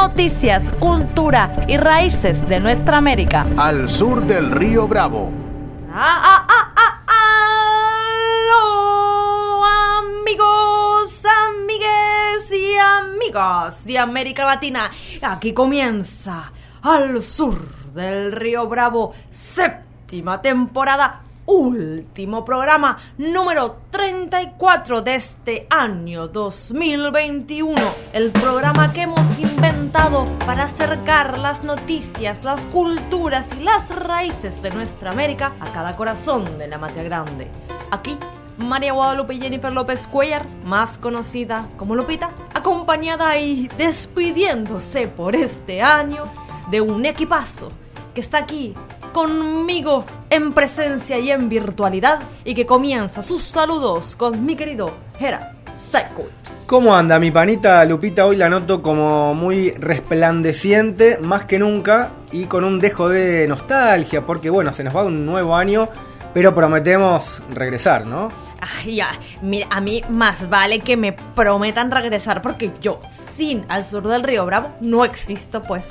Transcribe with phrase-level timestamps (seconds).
[0.00, 3.44] Noticias, cultura y raíces de nuestra América.
[3.56, 5.32] Al sur del río Bravo.
[5.92, 7.02] ¡Ah, ah, ah, ah!
[8.46, 9.64] ¡Aló,
[9.98, 11.20] amigos,
[11.50, 14.88] amigues y amigas de América Latina!
[15.20, 17.58] Aquí comienza Al sur
[17.92, 27.74] del río Bravo, séptima temporada último programa número 34 de este año 2021.
[28.12, 34.70] El programa que hemos inventado para acercar las noticias, las culturas y las raíces de
[34.70, 37.48] nuestra América a cada corazón de la Matria Grande.
[37.90, 38.18] Aquí
[38.58, 46.24] María Guadalupe Jennifer López Cuellar, más conocida como Lupita, acompañada y despidiéndose por este año
[46.70, 47.72] de un equipazo
[48.14, 48.74] que está aquí
[49.12, 55.54] conmigo en presencia y en virtualidad y que comienza sus saludos con mi querido Hera
[55.90, 56.28] Psycho.
[56.66, 58.26] ¿Cómo anda mi panita Lupita?
[58.26, 64.26] Hoy la noto como muy resplandeciente, más que nunca, y con un dejo de nostalgia,
[64.26, 65.88] porque bueno, se nos va un nuevo año,
[66.34, 68.30] pero prometemos regresar, ¿no?
[68.60, 69.08] Ay, ya,
[69.40, 73.00] mira, a mí más vale que me prometan regresar, porque yo,
[73.36, 75.86] sin al sur del río Bravo, no existo, pues.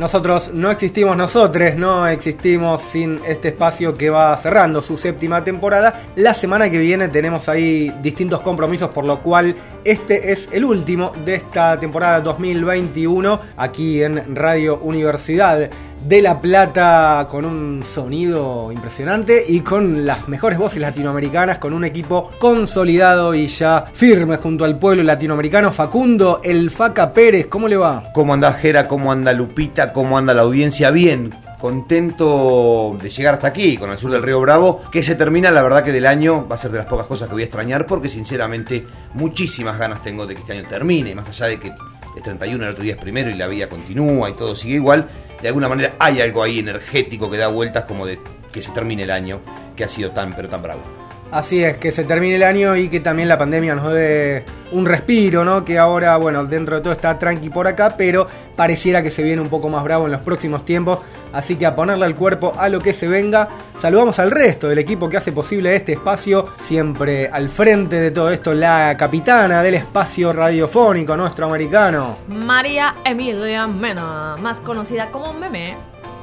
[0.00, 6.04] Nosotros no existimos nosotros, no existimos sin este espacio que va cerrando su séptima temporada.
[6.16, 11.12] La semana que viene tenemos ahí distintos compromisos, por lo cual este es el último
[11.26, 15.68] de esta temporada 2021 aquí en Radio Universidad
[16.02, 21.84] de La Plata con un sonido impresionante y con las mejores voces latinoamericanas, con un
[21.84, 25.72] equipo consolidado y ya firme junto al pueblo latinoamericano.
[25.72, 28.04] Facundo, el Faca Pérez, ¿cómo le va?
[28.14, 28.88] ¿Cómo anda Jera?
[28.88, 29.92] ¿Cómo anda Lupita?
[29.92, 30.90] ¿Cómo anda la audiencia?
[30.90, 35.50] Bien, contento de llegar hasta aquí, con el sur del río Bravo, que se termina,
[35.50, 37.46] la verdad que del año va a ser de las pocas cosas que voy a
[37.46, 41.72] extrañar, porque sinceramente muchísimas ganas tengo de que este año termine, más allá de que
[42.16, 45.08] es 31, el otro día es primero y la vida continúa y todo sigue igual,
[45.40, 48.18] de alguna manera hay algo ahí energético que da vueltas como de
[48.52, 49.40] que se termine el año,
[49.76, 50.99] que ha sido tan pero tan bravo.
[51.30, 54.84] Así es, que se termine el año y que también la pandemia nos dé un
[54.84, 55.64] respiro, ¿no?
[55.64, 58.26] Que ahora, bueno, dentro de todo está tranqui por acá, pero
[58.56, 60.98] pareciera que se viene un poco más bravo en los próximos tiempos.
[61.32, 63.48] Así que a ponerle al cuerpo a lo que se venga.
[63.78, 68.30] Saludamos al resto del equipo que hace posible este espacio, siempre al frente de todo
[68.30, 72.18] esto, la capitana del espacio radiofónico nuestro americano.
[72.26, 75.76] María Emilia Mena, más conocida como Meme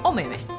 [0.04, 0.57] o Meme.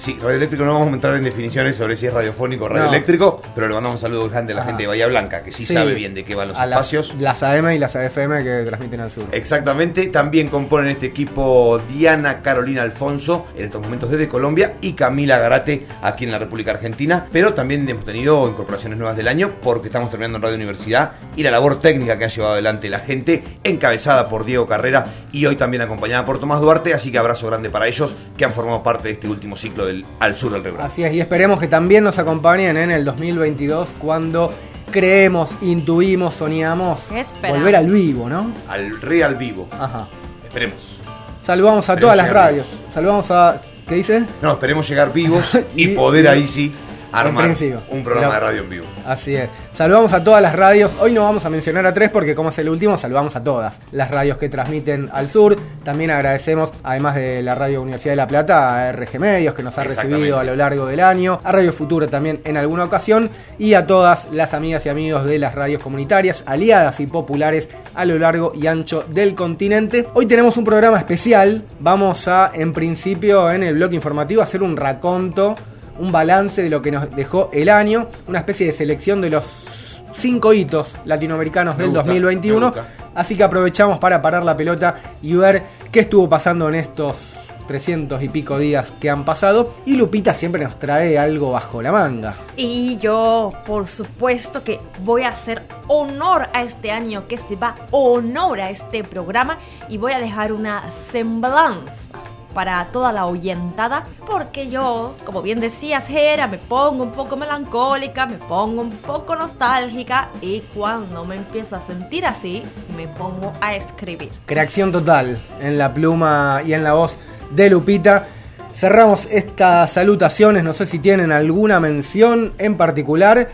[0.00, 3.68] Sí, radioeléctrico no vamos a entrar en definiciones sobre si es radiofónico o radioeléctrico, pero
[3.68, 6.14] le mandamos un saludo grande a la gente de Bahía Blanca, que sí, sabe bien
[6.14, 7.14] de qué van los espacios.
[7.18, 9.26] Las, AM y las AFM que transmiten al sur.
[9.30, 15.38] Exactamente, también componen este equipo Diana Carolina Alfonso, en estos momentos desde Colombia, y Camila
[15.38, 19.88] Garate, aquí en la República Argentina, pero también hemos tenido incorporaciones nuevas del año, porque
[19.88, 23.44] estamos terminando en Radio Universidad, y la labor técnica que ha llevado adelante la gente,
[23.64, 27.68] encabezada por Diego Carrera, y hoy también acompañada por Tomás Duarte, así que abrazo grande
[27.68, 30.80] para ellos, que han formado parte de este último ciclo de al sur del Río
[30.80, 34.52] Así es, y esperemos que también nos acompañen en el 2022 cuando
[34.90, 37.08] creemos, intuimos, soñamos
[37.48, 38.52] volver al vivo, ¿no?
[38.68, 39.68] Al real vivo.
[39.70, 40.08] Ajá.
[40.42, 40.98] Esperemos.
[41.42, 42.66] Saludamos a todas las radios.
[42.92, 43.60] Saludamos a.
[43.86, 44.24] ¿Qué dice?
[44.40, 46.72] No, esperemos llegar vivos y, poder ahí sí
[47.12, 47.56] armar
[47.90, 48.84] un programa de radio en vivo.
[49.06, 49.50] Así es.
[49.74, 50.92] Saludamos a todas las radios.
[51.00, 53.78] Hoy no vamos a mencionar a tres porque como es el último, saludamos a todas
[53.92, 55.56] las radios que transmiten al sur.
[55.84, 59.76] También agradecemos, además de la Radio Universidad de La Plata, a RG Medios que nos
[59.78, 63.74] ha recibido a lo largo del año, a Radio Futuro también en alguna ocasión y
[63.74, 68.18] a todas las amigas y amigos de las radios comunitarias, aliadas y populares a lo
[68.18, 70.06] largo y ancho del continente.
[70.14, 71.64] Hoy tenemos un programa especial.
[71.80, 75.56] Vamos a, en principio, en el bloque informativo, hacer un raconto
[76.00, 80.00] un balance de lo que nos dejó el año, una especie de selección de los
[80.12, 82.72] cinco hitos latinoamericanos del 2021.
[83.14, 85.62] Así que aprovechamos para parar la pelota y ver
[85.92, 87.34] qué estuvo pasando en estos
[87.68, 89.74] 300 y pico días que han pasado.
[89.84, 92.34] Y Lupita siempre nos trae algo bajo la manga.
[92.56, 97.76] Y yo, por supuesto que voy a hacer honor a este año que se va,
[97.90, 99.58] honor a este programa
[99.88, 100.82] y voy a dejar una
[101.12, 102.20] semblanza
[102.54, 108.26] para toda la oyentada, porque yo, como bien decías, Jera, me pongo un poco melancólica,
[108.26, 112.62] me pongo un poco nostálgica y cuando me empiezo a sentir así,
[112.96, 114.30] me pongo a escribir.
[114.46, 117.18] Creación total en la pluma y en la voz
[117.50, 118.26] de Lupita.
[118.72, 123.48] Cerramos estas salutaciones, no sé si tienen alguna mención en particular.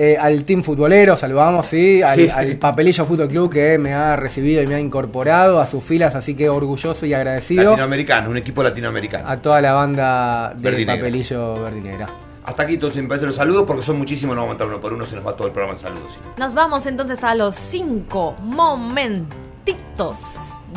[0.00, 2.02] Eh, al team futbolero, saludamos, ¿sí?
[2.02, 2.28] Al, Sí.
[2.32, 6.14] al Papelillo Fútbol Club que me ha recibido y me ha incorporado a sus filas,
[6.14, 9.28] así que orgulloso y agradecido Latinoamericano, un equipo latinoamericano.
[9.28, 10.94] a toda la banda de Verdinegra.
[11.02, 12.08] Papelillo Verdinegra.
[12.44, 14.80] Hasta aquí todos me parece los saludos porque son muchísimos, no vamos a entrar uno
[14.80, 16.12] por uno, se nos va todo el programa en saludos.
[16.12, 16.20] sí.
[16.36, 20.18] Nos vamos entonces a los cinco momentitos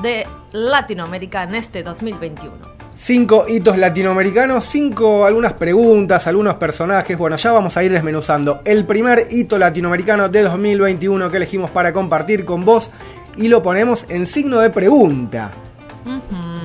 [0.01, 2.80] de Latinoamérica en este 2021.
[3.03, 7.17] Cinco hitos latinoamericanos, cinco algunas preguntas, algunos personajes.
[7.17, 8.61] Bueno, ya vamos a ir desmenuzando.
[8.63, 12.91] El primer hito latinoamericano de 2021 que elegimos para compartir con vos
[13.35, 15.49] y lo ponemos en signo de pregunta.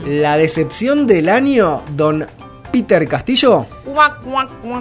[0.07, 2.27] La decepción del año, don
[2.71, 3.67] Peter Castillo.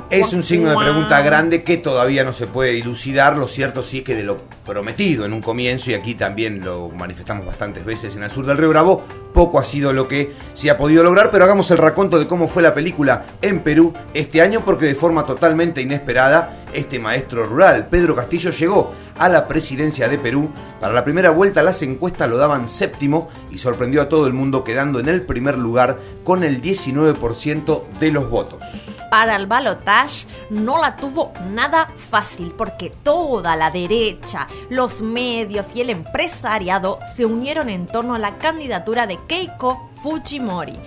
[0.09, 3.37] Es un signo de pregunta grande que todavía no se puede dilucidar.
[3.37, 6.89] Lo cierto sí es que de lo prometido en un comienzo, y aquí también lo
[6.89, 9.03] manifestamos bastantes veces en el sur del Río Bravo,
[9.33, 12.47] poco ha sido lo que se ha podido lograr, pero hagamos el raconto de cómo
[12.47, 17.87] fue la película en Perú este año, porque de forma totalmente inesperada, este maestro rural,
[17.87, 20.49] Pedro Castillo, llegó a la presidencia de Perú.
[20.79, 24.63] Para la primera vuelta las encuestas lo daban séptimo y sorprendió a todo el mundo
[24.63, 28.61] quedando en el primer lugar con el 19% de los votos.
[29.09, 35.81] Para el balotage no la tuvo nada fácil porque toda la derecha, los medios y
[35.81, 40.77] el empresariado se unieron en torno a la candidatura de Keiko Fujimori.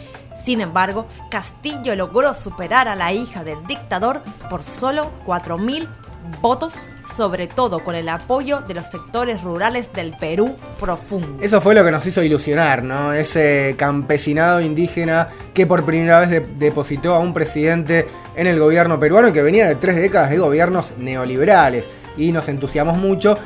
[0.45, 5.89] Sin embargo, Castillo logró superar a la hija del dictador por solo 4.000
[6.41, 6.87] votos,
[7.17, 11.43] sobre todo con el apoyo de los sectores rurales del Perú profundo.
[11.43, 13.13] Eso fue lo que nos hizo ilusionar, ¿no?
[13.13, 18.99] Ese campesinado indígena que por primera vez de- depositó a un presidente en el gobierno
[19.01, 21.89] peruano que venía de tres décadas de gobiernos neoliberales.
[22.17, 23.39] Y nos entusiasmamos mucho.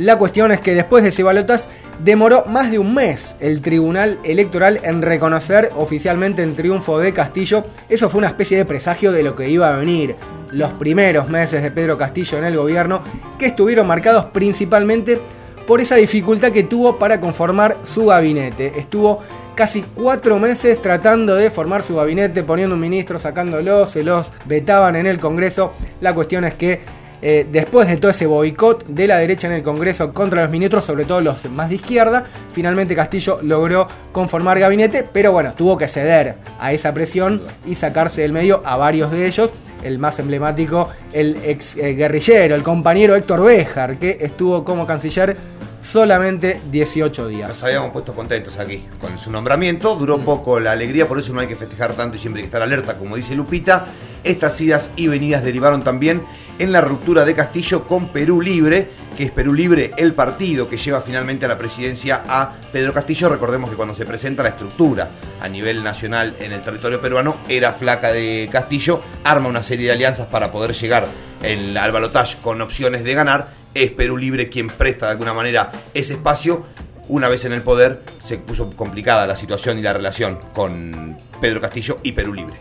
[0.00, 1.68] La cuestión es que después de ese balotaje
[2.02, 7.66] demoró más de un mes el Tribunal Electoral en reconocer oficialmente el triunfo de Castillo.
[7.86, 10.16] Eso fue una especie de presagio de lo que iba a venir.
[10.52, 13.02] Los primeros meses de Pedro Castillo en el gobierno,
[13.38, 15.20] que estuvieron marcados principalmente
[15.66, 18.80] por esa dificultad que tuvo para conformar su gabinete.
[18.80, 19.18] Estuvo
[19.54, 24.96] casi cuatro meses tratando de formar su gabinete, poniendo un ministro, sacándolos, se los vetaban
[24.96, 25.74] en el Congreso.
[26.00, 26.80] La cuestión es que
[27.22, 30.84] eh, después de todo ese boicot de la derecha en el Congreso contra los ministros,
[30.84, 35.86] sobre todo los más de izquierda, finalmente Castillo logró conformar gabinete, pero bueno, tuvo que
[35.86, 39.50] ceder a esa presión y sacarse del medio a varios de ellos.
[39.82, 45.36] El más emblemático, el ex eh, guerrillero, el compañero Héctor Béjar, que estuvo como canciller
[45.82, 47.48] solamente 18 días.
[47.48, 49.94] Nos habíamos puesto contentos aquí con su nombramiento.
[49.96, 52.48] Duró poco la alegría, por eso no hay que festejar tanto y siempre hay que
[52.48, 53.86] estar alerta, como dice Lupita.
[54.24, 56.22] Estas idas y venidas derivaron también
[56.58, 60.76] en la ruptura de Castillo con Perú Libre, que es Perú Libre el partido que
[60.76, 63.30] lleva finalmente a la presidencia a Pedro Castillo.
[63.30, 67.72] Recordemos que cuando se presenta la estructura a nivel nacional en el territorio peruano, era
[67.72, 71.06] flaca de Castillo, arma una serie de alianzas para poder llegar
[71.42, 73.48] en- al balotaje con opciones de ganar.
[73.72, 76.66] Es Perú Libre quien presta de alguna manera ese espacio
[77.08, 81.60] una vez en el poder se puso complicada la situación y la relación con Pedro
[81.60, 82.56] Castillo y Perú Libre.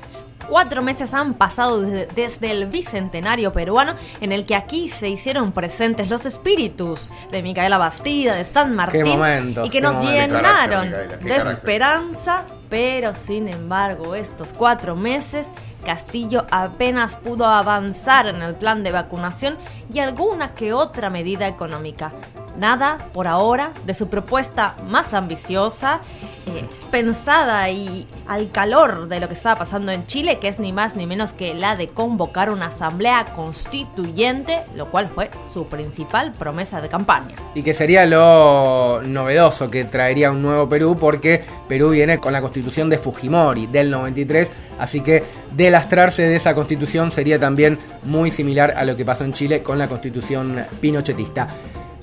[0.50, 5.52] Cuatro meses han pasado desde, desde el bicentenario peruano en el que aquí se hicieron
[5.52, 10.36] presentes los espíritus de Micaela Bastida, de San Martín momento, y que nos momento.
[10.38, 15.48] Qué carácter, llenaron de esperanza, pero sin embargo estos cuatro meses
[15.86, 19.58] Castillo apenas pudo avanzar en el plan de vacunación
[19.94, 22.12] y alguna que otra medida económica.
[22.60, 26.02] Nada por ahora de su propuesta más ambiciosa,
[26.48, 30.74] eh, pensada y al calor de lo que estaba pasando en Chile, que es ni
[30.74, 36.34] más ni menos que la de convocar una asamblea constituyente, lo cual fue su principal
[36.34, 37.36] promesa de campaña.
[37.56, 42.42] Y que sería lo novedoso que traería un nuevo Perú, porque Perú viene con la
[42.42, 44.50] constitución de Fujimori del 93,
[44.80, 49.24] así que de lastrarse de esa constitución sería también muy similar a lo que pasó
[49.24, 51.48] en Chile con la constitución pinochetista.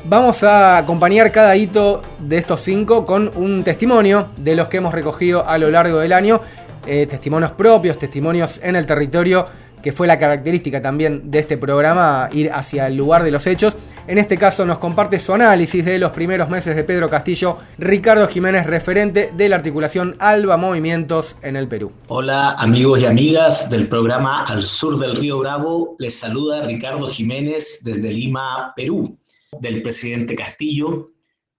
[0.09, 4.95] Vamos a acompañar cada hito de estos cinco con un testimonio de los que hemos
[4.95, 6.41] recogido a lo largo del año,
[6.87, 9.47] eh, testimonios propios, testimonios en el territorio,
[9.83, 13.75] que fue la característica también de este programa, ir hacia el lugar de los hechos.
[14.07, 18.29] En este caso nos comparte su análisis de los primeros meses de Pedro Castillo, Ricardo
[18.29, 21.91] Jiménez, referente de la articulación Alba Movimientos en el Perú.
[22.07, 27.81] Hola amigos y amigas del programa Al Sur del Río Bravo, les saluda Ricardo Jiménez
[27.83, 29.19] desde Lima, Perú,
[29.61, 31.11] del presidente Castillo,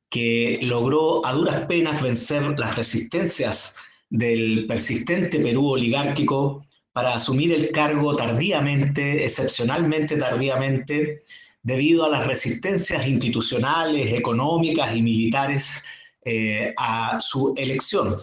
[0.10, 3.76] que logró a duras penas vencer las resistencias
[4.10, 11.24] del persistente Perú oligárquico para asumir el cargo tardíamente, excepcionalmente tardíamente,
[11.62, 15.84] debido a las resistencias institucionales, económicas y militares
[16.24, 18.22] eh, a su elección.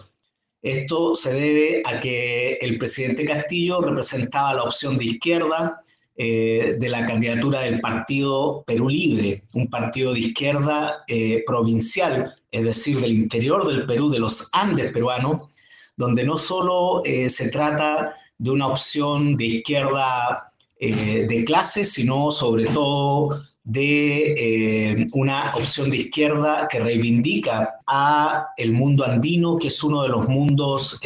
[0.61, 5.79] Esto se debe a que el presidente Castillo representaba la opción de izquierda
[6.17, 12.63] eh, de la candidatura del Partido Perú Libre, un partido de izquierda eh, provincial, es
[12.63, 15.51] decir, del interior del Perú, de los Andes peruanos,
[15.97, 22.65] donde no solo eh, se trata de una opción de izquierda de clase, sino sobre
[22.65, 30.03] todo de una opción de izquierda que reivindica a el mundo andino, que es uno
[30.03, 30.99] de los mundos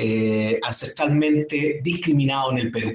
[0.63, 2.93] ancestralmente discriminados en el Perú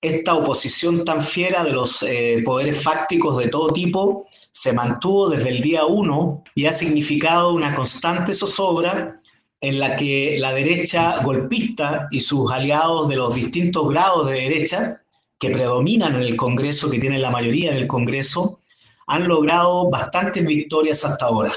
[0.00, 5.50] esta oposición tan fiera de los eh, poderes fácticos de todo tipo se mantuvo desde
[5.50, 9.20] el día uno y ha significado una constante zozobra
[9.60, 15.02] en la que la derecha golpista y sus aliados de los distintos grados de derecha
[15.38, 18.58] que predominan en el Congreso, que tienen la mayoría en el Congreso,
[19.06, 21.52] han logrado bastantes victorias hasta ahora.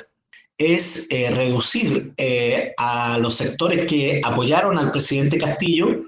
[0.58, 6.06] Es eh, reducir eh, a los sectores que apoyaron al presidente Castillo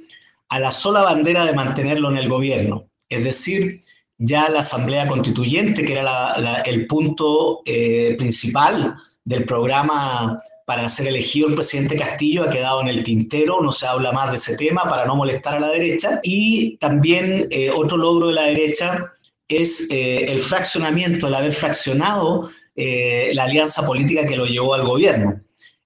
[0.53, 2.87] a la sola bandera de mantenerlo en el gobierno.
[3.09, 3.79] Es decir,
[4.19, 8.95] ya la Asamblea Constituyente, que era el punto eh, principal
[9.25, 13.87] del programa para ser elegido el presidente Castillo, ha quedado en el tintero, no se
[13.87, 16.19] habla más de ese tema para no molestar a la derecha.
[16.21, 19.11] Y también eh, otro logro de la derecha
[19.47, 25.41] es eh, el fraccionamiento, el haber fraccionado la alianza política que lo llevó al gobierno.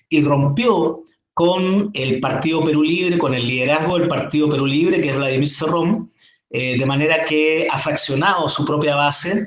[0.10, 1.04] Y rompió
[1.38, 5.48] con el Partido Perú Libre, con el liderazgo del Partido Perú Libre, que es Vladimir
[5.48, 6.12] Cerrón,
[6.50, 9.46] eh, de manera que ha fraccionado su propia base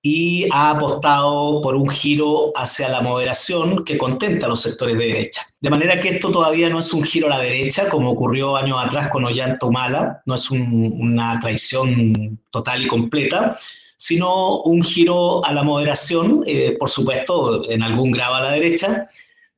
[0.00, 5.04] y ha apostado por un giro hacia la moderación que contenta a los sectores de
[5.04, 5.42] derecha.
[5.60, 8.78] De manera que esto todavía no es un giro a la derecha, como ocurrió años
[8.80, 13.58] atrás con Ollanta Humala, no es una traición total y completa,
[13.96, 19.08] sino un giro a la moderación, eh, por supuesto, en algún grado a la derecha,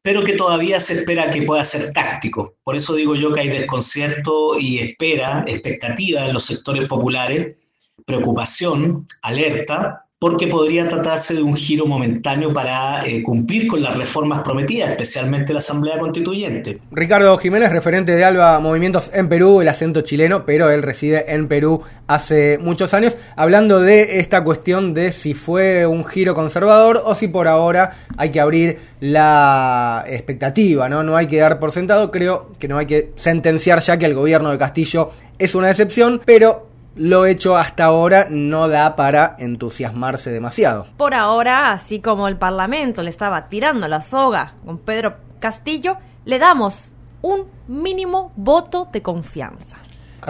[0.04, 2.56] pero que todavía se espera que pueda ser táctico.
[2.62, 7.56] Por eso digo yo que hay desconcierto y espera, expectativa en los sectores populares,
[8.04, 14.40] preocupación, alerta, porque podría tratarse de un giro momentáneo para eh, cumplir con las reformas
[14.40, 16.78] prometidas, especialmente la Asamblea Constituyente.
[16.92, 21.46] Ricardo Jiménez, referente de Alba Movimientos en Perú, el acento chileno, pero él reside en
[21.46, 27.14] Perú hace muchos años, hablando de esta cuestión de si fue un giro conservador o
[27.14, 31.02] si por ahora hay que abrir la expectativa, ¿no?
[31.02, 34.14] No hay que dar por sentado, creo que no hay que sentenciar ya que el
[34.14, 40.30] gobierno de Castillo es una excepción, pero lo hecho hasta ahora no da para entusiasmarse
[40.30, 40.86] demasiado.
[40.96, 46.38] Por ahora, así como el Parlamento le estaba tirando la soga con Pedro Castillo, le
[46.38, 49.78] damos un mínimo voto de confianza.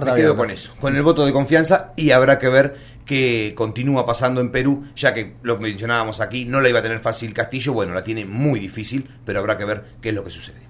[0.04, 4.04] Me quedo con eso, con el voto de confianza y habrá que ver qué continúa
[4.04, 7.72] pasando en Perú, ya que lo mencionábamos aquí, no la iba a tener fácil Castillo,
[7.72, 10.62] bueno, la tiene muy difícil, pero habrá que ver qué es lo que sucede.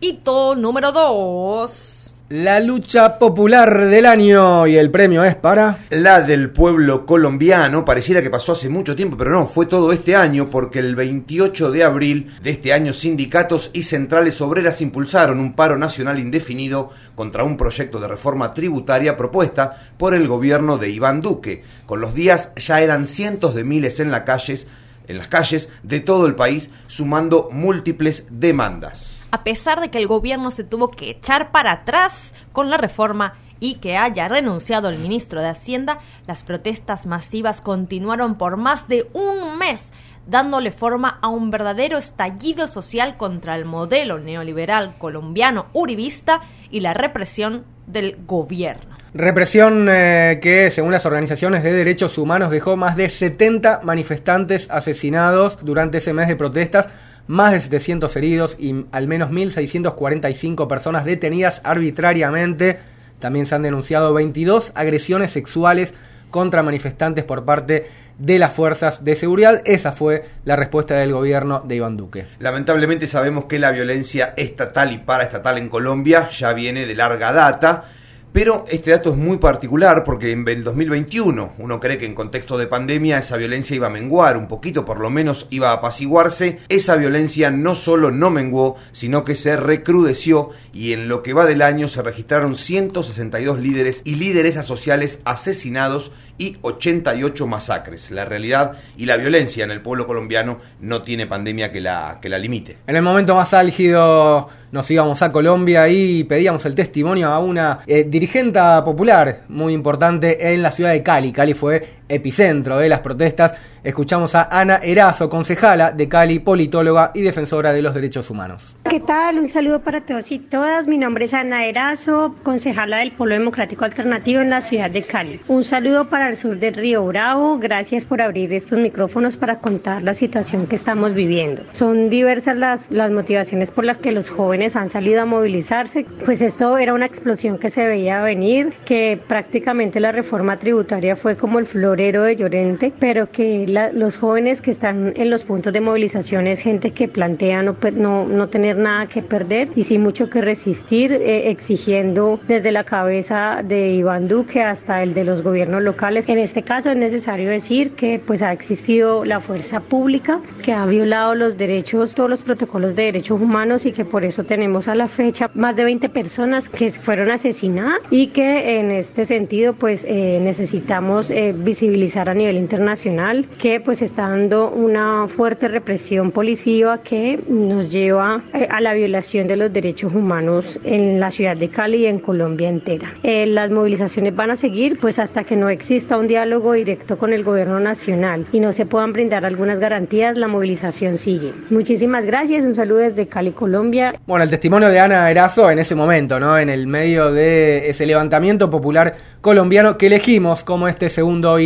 [0.00, 1.91] Hito número 2.
[2.32, 5.84] La lucha popular del año y el premio es para...
[5.90, 10.16] La del pueblo colombiano, pareciera que pasó hace mucho tiempo, pero no, fue todo este
[10.16, 15.52] año porque el 28 de abril de este año sindicatos y centrales obreras impulsaron un
[15.52, 21.20] paro nacional indefinido contra un proyecto de reforma tributaria propuesta por el gobierno de Iván
[21.20, 21.64] Duque.
[21.84, 24.66] Con los días ya eran cientos de miles en las calles,
[25.06, 30.06] en las calles de todo el país, sumando múltiples demandas a pesar de que el
[30.06, 34.98] gobierno se tuvo que echar para atrás con la reforma y que haya renunciado el
[34.98, 39.92] ministro de Hacienda, las protestas masivas continuaron por más de un mes,
[40.26, 46.92] dándole forma a un verdadero estallido social contra el modelo neoliberal colombiano uribista y la
[46.92, 48.96] represión del gobierno.
[49.14, 55.58] Represión eh, que, según las organizaciones de derechos humanos, dejó más de 70 manifestantes asesinados
[55.62, 56.88] durante ese mes de protestas
[57.26, 62.78] más de 700 heridos y al menos 1.645 personas detenidas arbitrariamente.
[63.18, 65.94] También se han denunciado 22 agresiones sexuales
[66.30, 67.86] contra manifestantes por parte
[68.18, 69.62] de las fuerzas de seguridad.
[69.64, 72.26] Esa fue la respuesta del gobierno de Iván Duque.
[72.38, 77.84] Lamentablemente sabemos que la violencia estatal y paraestatal en Colombia ya viene de larga data
[78.32, 82.56] pero este dato es muy particular porque en el 2021 uno cree que en contexto
[82.56, 86.60] de pandemia esa violencia iba a menguar un poquito, por lo menos iba a apaciguarse.
[86.68, 91.44] Esa violencia no solo no menguó, sino que se recrudeció y en lo que va
[91.44, 98.10] del año se registraron 162 líderes y líderes sociales asesinados y 88 masacres.
[98.10, 102.28] La realidad y la violencia en el pueblo colombiano no tiene pandemia que la, que
[102.28, 102.78] la limite.
[102.86, 107.80] En el momento más álgido nos íbamos a Colombia y pedíamos el testimonio a una
[107.86, 111.32] eh, dirigente popular muy importante en la ciudad de Cali.
[111.32, 113.54] Cali fue epicentro de las protestas.
[113.84, 118.76] Escuchamos a Ana Erazo, concejala de Cali, politóloga y defensora de los derechos humanos.
[118.88, 119.40] ¿Qué tal?
[119.40, 120.86] Un saludo para todos y todas.
[120.86, 125.40] Mi nombre es Ana Erazo, concejala del Polo Democrático Alternativo en la ciudad de Cali.
[125.48, 127.58] Un saludo para el sur del Río Bravo.
[127.58, 131.64] Gracias por abrir estos micrófonos para contar la situación que estamos viviendo.
[131.72, 136.06] Son diversas las, las motivaciones por las que los jóvenes han salido a movilizarse.
[136.24, 141.34] Pues esto era una explosión que se veía venir, que prácticamente la reforma tributaria fue
[141.34, 141.66] como el
[142.02, 146.58] florero de Llorente, pero que los jóvenes que están en los puntos de movilización es
[146.58, 151.12] gente que plantea no, no, no tener nada que perder y sí mucho que resistir,
[151.12, 156.28] eh, exigiendo desde la cabeza de Iván Duque hasta el de los gobiernos locales.
[156.28, 160.86] En este caso es necesario decir que pues ha existido la fuerza pública que ha
[160.86, 164.96] violado los derechos, todos los protocolos de derechos humanos y que por eso tenemos a
[164.96, 170.04] la fecha más de 20 personas que fueron asesinadas y que en este sentido pues
[170.04, 177.02] eh, necesitamos eh, visibilizar a nivel internacional que pues está dando una fuerte represión policiva
[177.02, 181.70] que nos lleva eh, a la violación de los derechos humanos en la ciudad de
[181.70, 183.14] Cali y en Colombia entera.
[183.24, 187.32] Eh, las movilizaciones van a seguir pues hasta que no exista un diálogo directo con
[187.32, 191.52] el gobierno nacional y no se puedan brindar algunas garantías, la movilización sigue.
[191.70, 194.14] Muchísimas gracias, un saludo desde Cali, Colombia.
[194.24, 196.56] Bueno, el testimonio de Ana Erazo en ese momento, ¿no?
[196.56, 201.58] En el medio de ese levantamiento popular colombiano que elegimos como este segundo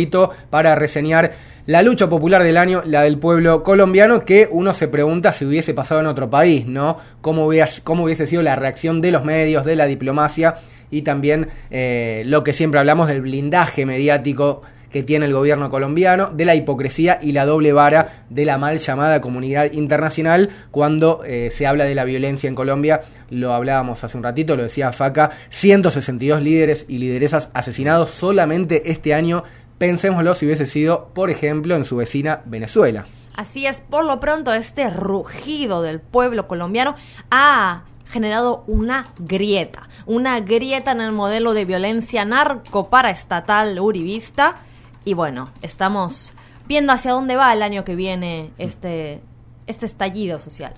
[0.49, 1.31] para reseñar
[1.65, 5.73] la lucha popular del año, la del pueblo colombiano, que uno se pregunta si hubiese
[5.73, 6.97] pasado en otro país, ¿no?
[7.21, 10.55] ¿Cómo hubiese, cómo hubiese sido la reacción de los medios, de la diplomacia
[10.89, 14.61] y también eh, lo que siempre hablamos del blindaje mediático
[14.91, 18.77] que tiene el gobierno colombiano, de la hipocresía y la doble vara de la mal
[18.77, 23.01] llamada comunidad internacional cuando eh, se habla de la violencia en Colombia.
[23.29, 29.13] Lo hablábamos hace un ratito, lo decía Faca, 162 líderes y lideresas asesinados solamente este
[29.13, 29.43] año
[29.77, 33.05] Pensémoslo si hubiese sido, por ejemplo, en su vecina Venezuela.
[33.35, 36.95] Así es, por lo pronto este rugido del pueblo colombiano
[37.29, 44.61] ha generado una grieta, una grieta en el modelo de violencia narco paraestatal uribista
[45.05, 46.33] y bueno, estamos
[46.67, 49.21] viendo hacia dónde va el año que viene este,
[49.67, 50.73] este estallido social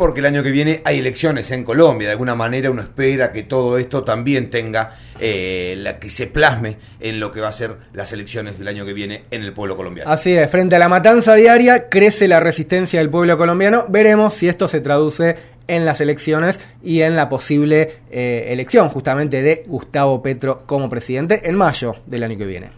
[0.00, 2.08] porque el año que viene hay elecciones en Colombia.
[2.08, 6.78] De alguna manera uno espera que todo esto también tenga, eh, la, que se plasme
[7.00, 9.76] en lo que va a ser las elecciones del año que viene en el pueblo
[9.76, 10.10] colombiano.
[10.10, 13.84] Así es, frente a la matanza diaria crece la resistencia del pueblo colombiano.
[13.90, 15.36] Veremos si esto se traduce
[15.68, 21.46] en las elecciones y en la posible eh, elección justamente de Gustavo Petro como presidente
[21.46, 22.70] en mayo del año que viene.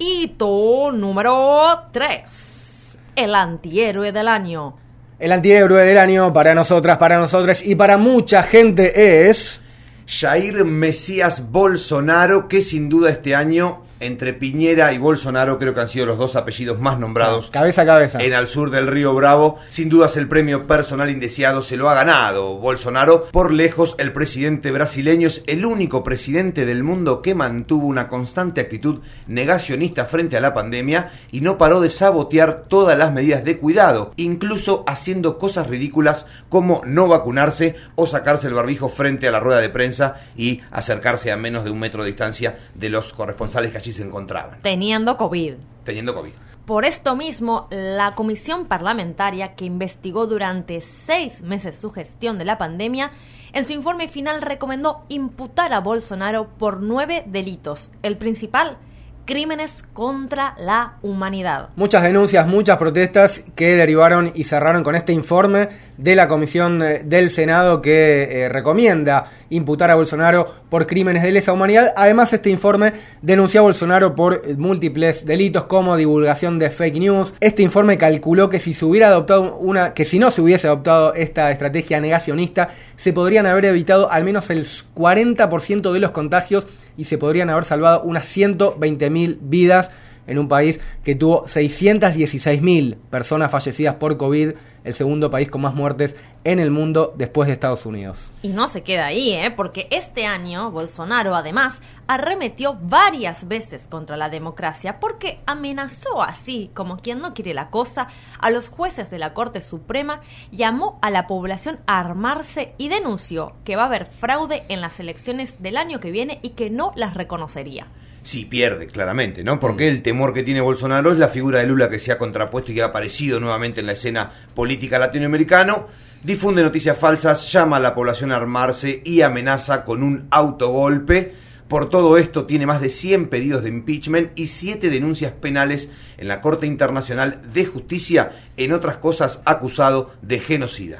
[0.00, 2.98] Hito número 3.
[3.14, 4.85] El antihéroe del año.
[5.18, 9.60] El antihéroe del año para nosotras, para nosotros y para mucha gente es...
[10.08, 15.88] Jair Mesías Bolsonaro, que sin duda este año entre Piñera y Bolsonaro creo que han
[15.88, 17.50] sido los dos apellidos más nombrados.
[17.50, 18.18] Cabeza a cabeza.
[18.18, 19.58] En al sur del río Bravo.
[19.70, 23.28] Sin dudas el premio personal indeseado se lo ha ganado Bolsonaro.
[23.30, 28.60] Por lejos el presidente brasileño es el único presidente del mundo que mantuvo una constante
[28.60, 33.58] actitud negacionista frente a la pandemia y no paró de sabotear todas las medidas de
[33.58, 39.40] cuidado, incluso haciendo cosas ridículas como no vacunarse o sacarse el barbijo frente a la
[39.40, 43.70] rueda de prensa y acercarse a menos de un metro de distancia de los corresponsales
[43.70, 44.60] que se encontraban.
[44.62, 45.54] Teniendo COVID.
[45.84, 46.32] Teniendo COVID.
[46.66, 52.58] Por esto mismo, la comisión parlamentaria que investigó durante seis meses su gestión de la
[52.58, 53.12] pandemia,
[53.52, 57.92] en su informe final recomendó imputar a Bolsonaro por nueve delitos.
[58.02, 58.78] El principal,
[59.26, 61.68] crímenes contra la humanidad.
[61.76, 67.02] Muchas denuncias, muchas protestas que derivaron y cerraron con este informe de la Comisión eh,
[67.04, 71.92] del Senado que eh, recomienda imputar a Bolsonaro por crímenes de lesa humanidad.
[71.96, 77.34] Además, este informe denunció a Bolsonaro por múltiples delitos como divulgación de fake news.
[77.40, 81.14] Este informe calculó que si se hubiera adoptado una, que si no se hubiese adoptado
[81.14, 87.04] esta estrategia negacionista, se podrían haber evitado al menos el 40% de los contagios y
[87.04, 89.90] se podrían haber salvado unas 120.000 vidas
[90.26, 94.52] en un país que tuvo 616.000 personas fallecidas por COVID
[94.86, 98.30] el segundo país con más muertes en el mundo después de Estados Unidos.
[98.42, 99.50] Y no se queda ahí, ¿eh?
[99.50, 106.98] porque este año Bolsonaro además arremetió varias veces contra la democracia porque amenazó así, como
[106.98, 108.06] quien no quiere la cosa,
[108.38, 110.20] a los jueces de la Corte Suprema,
[110.52, 115.00] llamó a la población a armarse y denunció que va a haber fraude en las
[115.00, 117.88] elecciones del año que viene y que no las reconocería
[118.26, 119.60] sí pierde, claramente, ¿no?
[119.60, 122.72] Porque el temor que tiene Bolsonaro es la figura de Lula que se ha contrapuesto
[122.72, 125.86] y que ha aparecido nuevamente en la escena política latinoamericana
[126.26, 131.32] difunde noticias falsas, llama a la población a armarse y amenaza con un autogolpe.
[131.68, 136.26] Por todo esto tiene más de 100 pedidos de impeachment y 7 denuncias penales en
[136.26, 140.98] la Corte Internacional de Justicia, en otras cosas acusado de genocida.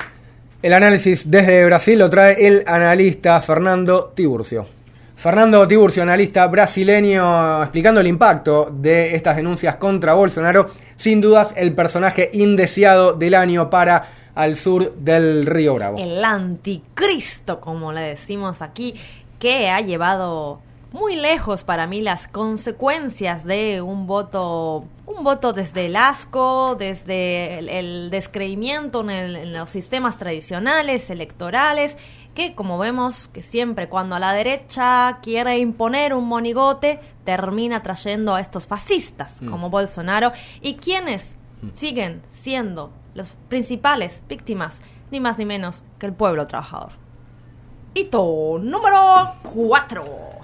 [0.63, 4.76] El análisis desde Brasil lo trae el analista Fernando Tiburcio.
[5.17, 11.75] Fernando Tiburcio, analista brasileño, explicando el impacto de estas denuncias contra Bolsonaro, sin dudas el
[11.75, 15.97] personaje indeseado del año para al sur del río Bravo.
[15.99, 18.95] El anticristo, como le decimos aquí,
[19.39, 20.61] que ha llevado
[20.97, 27.59] muy lejos para mí las consecuencias de un voto, un voto desde el asco, desde
[27.59, 31.99] el, el descreimiento en, el, en, los sistemas tradicionales, electorales,
[32.35, 38.35] que como vemos que siempre cuando a la derecha quiere imponer un monigote, termina trayendo
[38.35, 39.51] a estos fascistas mm.
[39.51, 40.33] como Bolsonaro
[40.63, 41.69] y quienes mm.
[41.75, 44.81] siguen siendo las principales víctimas,
[45.11, 46.93] ni más ni menos que el pueblo trabajador.
[47.95, 50.36] Hito número 4.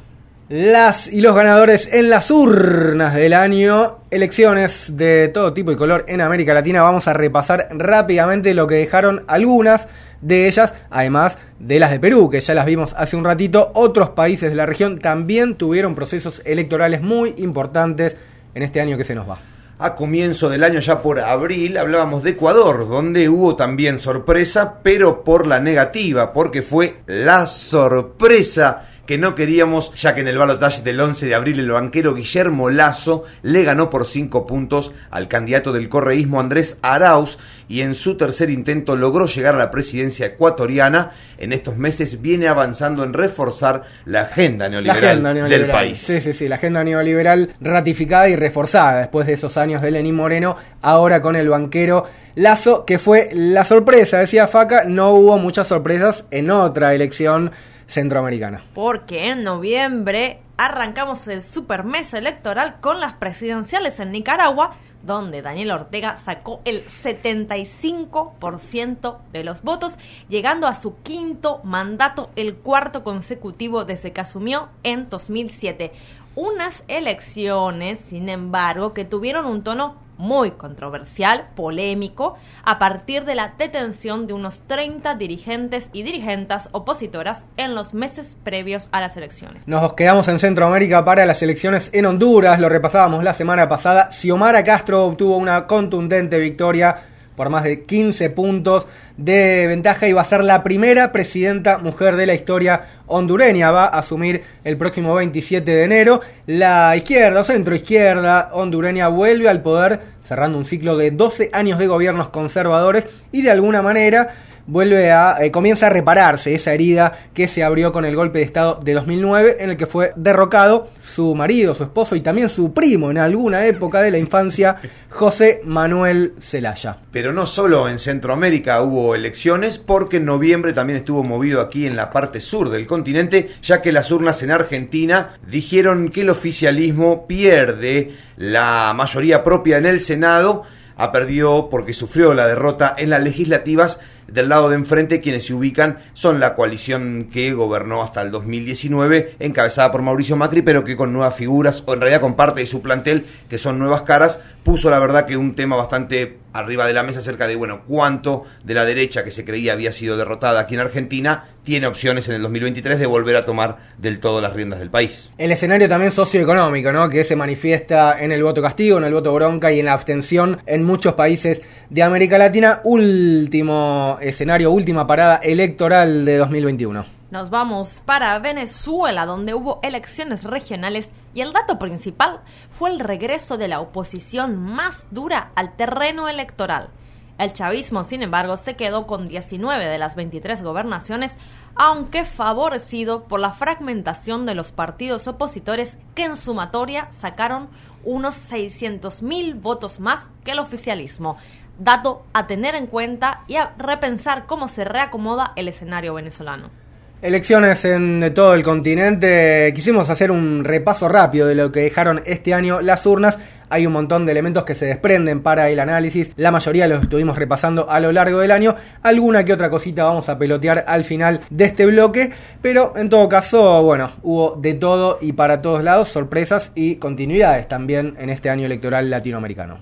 [0.49, 6.05] Las y los ganadores en las urnas del año, elecciones de todo tipo y color
[6.09, 6.83] en América Latina.
[6.83, 9.87] Vamos a repasar rápidamente lo que dejaron algunas
[10.21, 13.71] de ellas, además de las de Perú, que ya las vimos hace un ratito.
[13.75, 18.17] Otros países de la región también tuvieron procesos electorales muy importantes
[18.55, 19.39] en este año que se nos va.
[19.79, 25.25] A comienzo del año, ya por abril, hablábamos de Ecuador, donde hubo también sorpresa, pero
[25.25, 30.81] por la negativa, porque fue la sorpresa que no queríamos, ya que en el balotaje
[30.81, 35.71] del 11 de abril el banquero Guillermo Lazo le ganó por 5 puntos al candidato
[35.71, 37.37] del correísmo Andrés Arauz
[37.69, 41.11] y en su tercer intento logró llegar a la presidencia ecuatoriana.
[41.37, 45.67] En estos meses viene avanzando en reforzar la agenda neoliberal, la agenda neoliberal.
[45.67, 45.99] del país.
[46.01, 50.15] Sí, sí, sí, la agenda neoliberal ratificada y reforzada después de esos años de Lenín
[50.15, 55.67] Moreno, ahora con el banquero Lazo, que fue la sorpresa, decía Faca, no hubo muchas
[55.67, 57.51] sorpresas en otra elección
[57.93, 58.65] centroamericana.
[58.75, 65.73] Porque en noviembre arrancamos el super mes electoral con las presidenciales en Nicaragua, donde Daniel
[65.73, 73.85] Ortega sacó el 75% de los votos, llegando a su quinto mandato, el cuarto consecutivo
[73.85, 75.91] desde que asumió en 2007.
[76.35, 83.55] Unas elecciones, sin embargo, que tuvieron un tono muy controversial, polémico, a partir de la
[83.59, 89.67] detención de unos 30 dirigentes y dirigentas opositoras en los meses previos a las elecciones.
[89.67, 94.11] Nos quedamos en Centroamérica para las elecciones en Honduras, lo repasábamos la semana pasada.
[94.13, 96.97] Xiomara Castro obtuvo una contundente victoria
[97.37, 102.17] por más de 15 puntos de ventaja y va a ser la primera presidenta mujer
[102.17, 103.71] de la historia hondureña.
[103.71, 106.21] Va a asumir el próximo 27 de enero.
[106.47, 111.79] La izquierda o centro izquierda hondureña vuelve al poder cerrando un ciclo de 12 años
[111.79, 114.35] de gobiernos conservadores y de alguna manera
[114.67, 118.45] vuelve a eh, comienza a repararse esa herida que se abrió con el golpe de
[118.45, 122.73] estado de 2009 en el que fue derrocado su marido, su esposo y también su
[122.73, 124.77] primo en alguna época de la infancia,
[125.09, 126.99] José Manuel Zelaya.
[127.11, 131.97] Pero no solo en Centroamérica hubo elecciones, porque en noviembre también estuvo movido aquí en
[131.97, 137.27] la parte sur del continente, ya que las urnas en Argentina dijeron que el oficialismo
[137.27, 140.63] pierde la mayoría propia en el Senado,
[140.97, 143.99] ha perdido porque sufrió la derrota en las legislativas
[144.33, 149.37] del lado de enfrente quienes se ubican son la coalición que gobernó hasta el 2019,
[149.39, 152.67] encabezada por Mauricio Macri, pero que con nuevas figuras, o en realidad con parte de
[152.67, 156.93] su plantel, que son nuevas caras, puso la verdad que un tema bastante arriba de
[156.93, 160.61] la mesa acerca de, bueno, cuánto de la derecha que se creía había sido derrotada
[160.61, 164.53] aquí en Argentina tiene opciones en el 2023 de volver a tomar del todo las
[164.53, 165.31] riendas del país.
[165.39, 167.09] El escenario también socioeconómico, ¿no?
[167.09, 170.61] Que se manifiesta en el voto castigo, en el voto bronca y en la abstención
[170.67, 172.81] en muchos países de América Latina.
[172.85, 177.22] Último escenario, última parada electoral de 2021.
[177.33, 183.57] Nos vamos para Venezuela, donde hubo elecciones regionales y el dato principal fue el regreso
[183.57, 186.91] de la oposición más dura al terreno electoral.
[187.39, 191.37] El chavismo, sin embargo, se quedó con 19 de las 23 gobernaciones,
[191.75, 197.71] aunque favorecido por la fragmentación de los partidos opositores que en sumatoria sacaron
[198.05, 201.39] unos 600.000 votos más que el oficialismo.
[201.79, 206.82] Dato a tener en cuenta y a repensar cómo se reacomoda el escenario venezolano.
[207.23, 209.73] Elecciones en todo el continente.
[209.77, 213.39] Quisimos hacer un repaso rápido de lo que dejaron este año las urnas.
[213.69, 216.33] Hay un montón de elementos que se desprenden para el análisis.
[216.35, 218.75] La mayoría los estuvimos repasando a lo largo del año.
[219.05, 222.33] Alguna que otra cosita vamos a pelotear al final de este bloque.
[222.61, 227.69] Pero en todo caso, bueno, hubo de todo y para todos lados sorpresas y continuidades
[227.69, 229.79] también en este año electoral latinoamericano.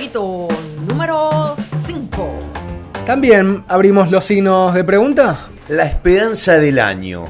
[0.00, 0.48] Hito
[0.88, 1.54] número
[1.86, 2.38] 5.
[3.04, 5.50] También abrimos los signos de pregunta.
[5.68, 7.26] La esperanza del año.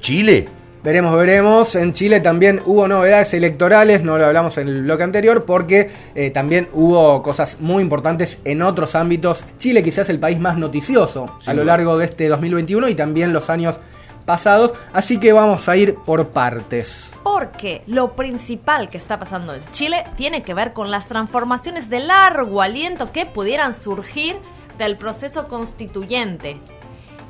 [0.00, 0.46] ¿Chile?
[0.84, 1.74] Veremos, veremos.
[1.74, 6.30] En Chile también hubo novedades electorales, no lo hablamos en el bloque anterior, porque eh,
[6.30, 9.46] también hubo cosas muy importantes en otros ámbitos.
[9.56, 13.48] Chile quizás el país más noticioso a lo largo de este 2021 y también los
[13.48, 13.80] años
[14.26, 17.10] pasados, así que vamos a ir por partes.
[17.24, 22.00] Porque lo principal que está pasando en Chile tiene que ver con las transformaciones de
[22.00, 24.36] largo aliento que pudieran surgir
[24.76, 26.60] del proceso constituyente.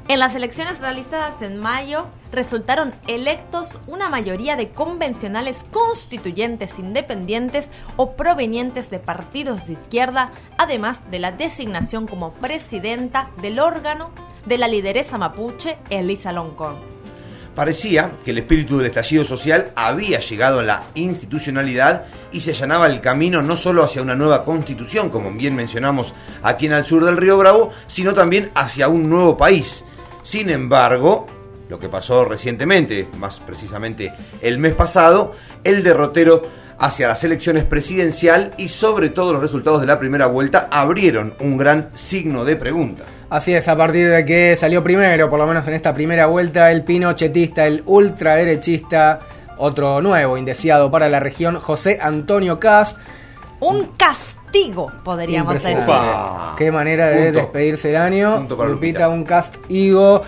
[0.08, 7.68] En las elecciones realizadas en mayo resultaron electos una mayoría de convencionales constituyentes independientes
[7.98, 14.10] o provenientes de partidos de izquierda, además de la designación como presidenta del órgano
[14.46, 16.76] de la lideresa mapuche Elisa Loncón.
[17.54, 22.86] Parecía que el espíritu del estallido social había llegado a la institucionalidad y se allanaba
[22.86, 27.04] el camino no solo hacia una nueva constitución, como bien mencionamos aquí en el sur
[27.04, 29.84] del río Bravo, sino también hacia un nuevo país.
[30.28, 31.26] Sin embargo,
[31.70, 34.12] lo que pasó recientemente, más precisamente
[34.42, 35.32] el mes pasado,
[35.64, 36.42] el derrotero
[36.78, 41.56] hacia las elecciones presidencial y sobre todo los resultados de la primera vuelta abrieron un
[41.56, 43.04] gran signo de pregunta.
[43.30, 46.72] Así es, a partir de que salió primero, por lo menos en esta primera vuelta,
[46.72, 49.20] el pinochetista, el ultraderechista,
[49.56, 52.98] otro nuevo indeseado para la región, José Antonio Cast.
[53.60, 53.96] Un
[54.48, 55.76] castigo, podríamos decir.
[56.56, 57.38] Qué manera de Punto.
[57.40, 58.36] despedirse el año.
[58.36, 60.22] Punto para Lupita, un castigo.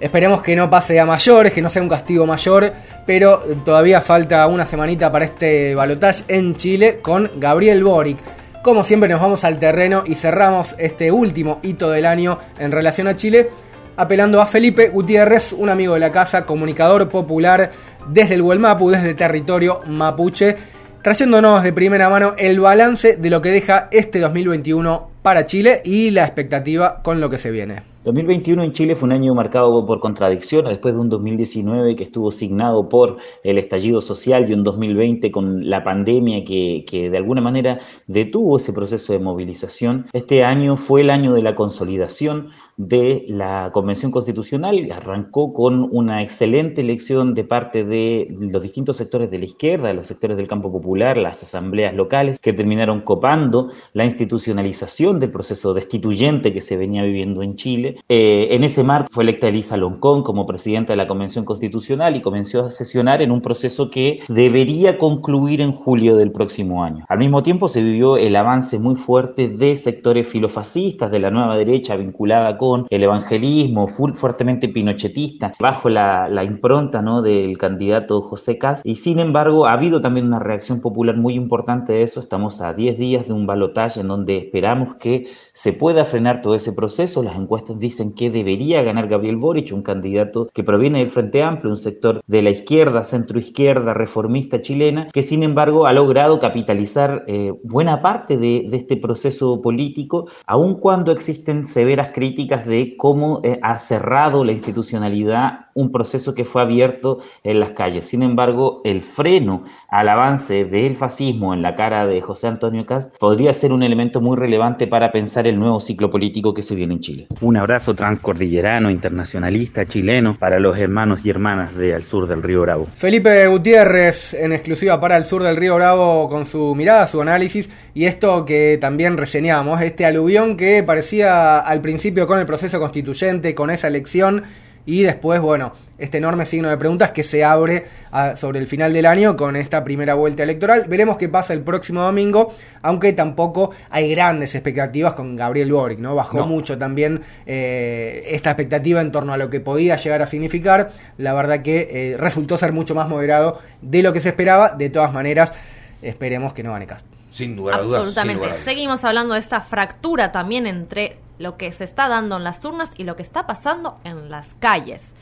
[0.00, 2.72] Esperemos que no pase a mayores, que no sea un castigo mayor,
[3.06, 8.18] pero todavía falta una semanita para este balotaje en Chile con Gabriel Boric.
[8.62, 13.08] Como siempre nos vamos al terreno y cerramos este último hito del año en relación
[13.08, 13.50] a Chile,
[13.96, 17.70] apelando a Felipe Gutiérrez, un amigo de la casa, comunicador popular
[18.08, 20.56] desde el Huelmapu, desde territorio mapuche,
[21.02, 26.10] trayéndonos de primera mano el balance de lo que deja este 2021 para Chile y
[26.10, 27.82] la expectativa con lo que se viene.
[28.04, 32.30] 2021 en Chile fue un año marcado por contradicciones después de un 2019 que estuvo
[32.30, 37.42] signado por el estallido social y un 2020 con la pandemia que, que de alguna
[37.42, 40.06] manera detuvo ese proceso de movilización.
[40.14, 46.22] Este año fue el año de la consolidación de la Convención Constitucional, arrancó con una
[46.22, 50.72] excelente elección de parte de los distintos sectores de la izquierda, los sectores del campo
[50.72, 57.02] popular, las asambleas locales, que terminaron copando la institucionalización del proceso destituyente que se venía
[57.02, 57.96] viviendo en Chile.
[58.08, 62.22] Eh, en ese marco fue electa Elisa Loncón como presidenta de la Convención Constitucional y
[62.22, 67.04] comenzó a sesionar en un proceso que debería concluir en julio del próximo año.
[67.08, 71.56] Al mismo tiempo se vivió el avance muy fuerte de sectores filofascistas de la nueva
[71.56, 72.56] derecha vinculada
[72.88, 77.22] el evangelismo, full, fuertemente pinochetista, bajo la, la impronta ¿no?
[77.22, 78.82] del candidato José Cas.
[78.84, 82.20] Y sin embargo ha habido también una reacción popular muy importante de eso.
[82.20, 86.54] Estamos a 10 días de un balotaje en donde esperamos que se pueda frenar todo
[86.54, 87.22] ese proceso.
[87.22, 91.70] Las encuestas dicen que debería ganar Gabriel Boric, un candidato que proviene del Frente Amplio,
[91.70, 97.52] un sector de la izquierda, centroizquierda, reformista chilena, que sin embargo ha logrado capitalizar eh,
[97.62, 103.58] buena parte de, de, este proceso político, aun cuando existen severas críticas de cómo eh,
[103.62, 108.06] ha cerrado la institucionalidad un proceso que fue abierto en las calles.
[108.06, 113.16] Sin embargo, el freno al avance del fascismo en la cara de José Antonio Cast
[113.18, 116.94] podría ser un elemento muy relevante para pensar el nuevo ciclo político que se viene
[116.94, 117.26] en Chile.
[117.40, 122.62] Un abrazo transcordillerano, internacionalista, chileno, para los hermanos y hermanas de al sur del Río
[122.62, 122.86] Bravo.
[122.94, 127.70] Felipe Gutiérrez, en exclusiva para el sur del Río Bravo, con su mirada, su análisis,
[127.94, 133.54] y esto que también reseñamos, este aluvión que parecía al principio con el proceso constituyente,
[133.54, 134.44] con esa elección,
[134.86, 138.92] y después, bueno, este enorme signo de preguntas que se abre a, sobre el final
[138.92, 140.84] del año con esta primera vuelta electoral.
[140.88, 146.14] Veremos qué pasa el próximo domingo, aunque tampoco hay grandes expectativas con Gabriel Boric, ¿no?
[146.14, 146.46] Bajó no.
[146.46, 150.90] mucho también eh, esta expectativa en torno a lo que podía llegar a significar.
[151.18, 154.70] La verdad que eh, resultó ser mucho más moderado de lo que se esperaba.
[154.70, 155.52] De todas maneras,
[156.00, 157.06] esperemos que no gane Cast.
[157.30, 158.44] Sin duda Absolutamente.
[158.44, 162.44] Dudas, sin Seguimos hablando de esta fractura también entre lo que se está dando en
[162.44, 165.14] las urnas y lo que está pasando en las calles.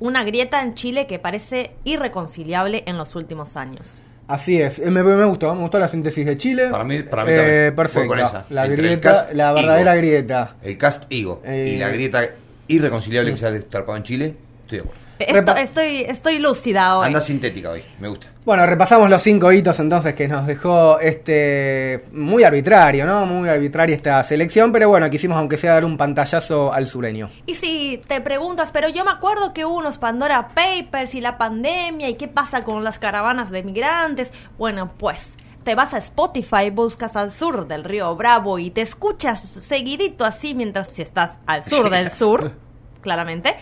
[0.00, 4.00] Una grieta en Chile que parece irreconciliable en los últimos años.
[4.28, 6.68] Así es, me, me, gustó, me gustó la síntesis de Chile.
[6.70, 8.14] Para mí, para mí eh, perfecto.
[8.48, 10.56] La grieta, la verdadera grieta.
[10.62, 12.22] El cast Higo eh, y la grieta
[12.66, 13.34] irreconciliable mm.
[13.34, 15.07] que se ha destapado en Chile, estoy de acuerdo.
[15.18, 17.06] Esto, estoy, estoy lúcida hoy.
[17.06, 18.28] Anda sintética hoy, me gusta.
[18.44, 23.26] Bueno, repasamos los cinco hitos entonces que nos dejó este muy arbitrario, ¿no?
[23.26, 27.28] Muy arbitraria esta selección, pero bueno, quisimos aunque sea dar un pantallazo al sureño.
[27.46, 31.36] Y si te preguntas, pero yo me acuerdo que hubo unos Pandora Papers y la
[31.36, 36.70] pandemia y qué pasa con las caravanas de migrantes, bueno, pues te vas a Spotify,
[36.70, 41.62] buscas al sur del río Bravo y te escuchas seguidito así mientras si estás al
[41.62, 42.52] sur del sur,
[43.02, 43.56] claramente.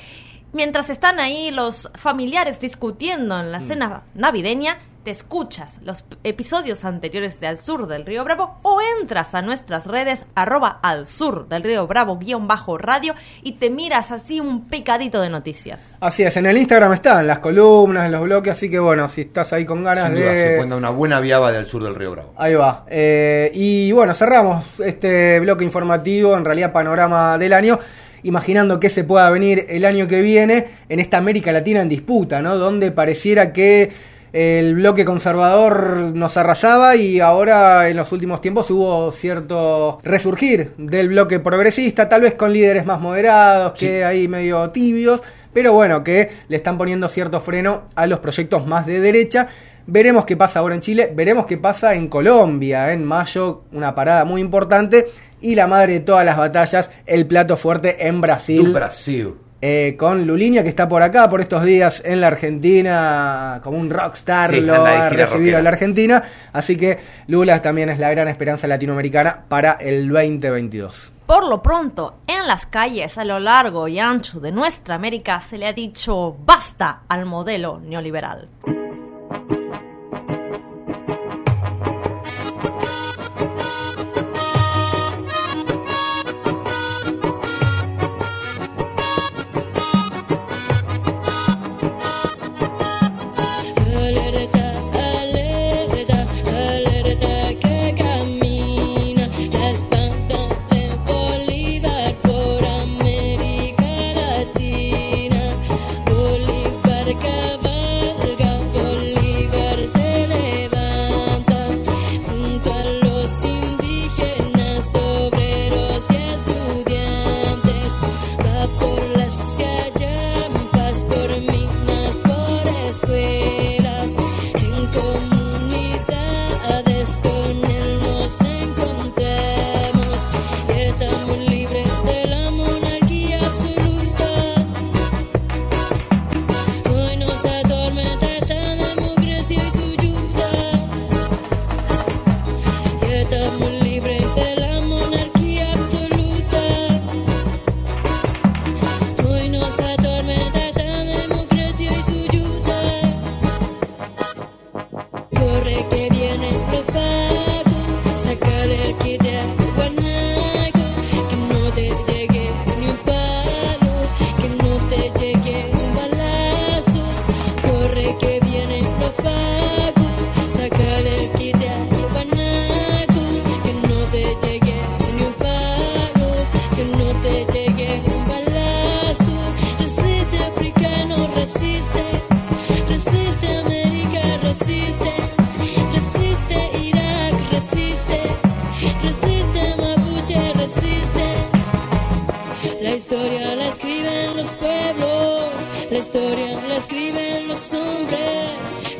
[0.56, 3.68] Mientras están ahí los familiares discutiendo en la Mm.
[3.68, 9.34] cena navideña, te escuchas los episodios anteriores de Al Sur del Río Bravo o entras
[9.34, 14.10] a nuestras redes arroba al sur del Río Bravo guion bajo radio y te miras
[14.12, 15.98] así un picadito de noticias.
[16.00, 19.52] Así es, en el Instagram están las columnas, los bloques, así que bueno, si estás
[19.52, 20.42] ahí con ganas Sin duda, de...
[20.52, 22.32] se cuenta una buena viaba del sur del río Bravo.
[22.38, 22.86] Ahí va.
[22.88, 27.78] Eh, y bueno, cerramos este bloque informativo, en realidad panorama del año,
[28.26, 32.42] imaginando qué se pueda venir el año que viene en esta América Latina en disputa,
[32.42, 32.56] ¿no?
[32.56, 33.90] Donde pareciera que
[34.32, 41.08] el bloque conservador nos arrasaba y ahora en los últimos tiempos hubo cierto resurgir del
[41.08, 45.22] bloque progresista, tal vez con líderes más moderados, que ahí medio tibios,
[45.54, 49.48] pero bueno, que le están poniendo cierto freno a los proyectos más de derecha.
[49.88, 54.24] Veremos qué pasa ahora en Chile, veremos qué pasa en Colombia, en mayo, una parada
[54.24, 55.06] muy importante.
[55.40, 58.64] Y la madre de todas las batallas, el plato fuerte en Brasil.
[58.64, 59.34] Tu Brasil.
[59.60, 63.90] Eh, con Luliña, que está por acá, por estos días en la Argentina, como un
[63.90, 65.58] rockstar, Sí, lo ha recibido rockera.
[65.58, 66.22] en la Argentina.
[66.52, 71.12] Así que Lula también es la gran esperanza latinoamericana para el 2022.
[71.26, 75.58] Por lo pronto, en las calles a lo largo y ancho de nuestra América se
[75.58, 78.48] le ha dicho basta al modelo neoliberal.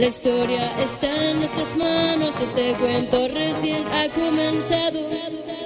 [0.06, 5.00] La historia está en nuestras manos, este cuento recién ha comenzado.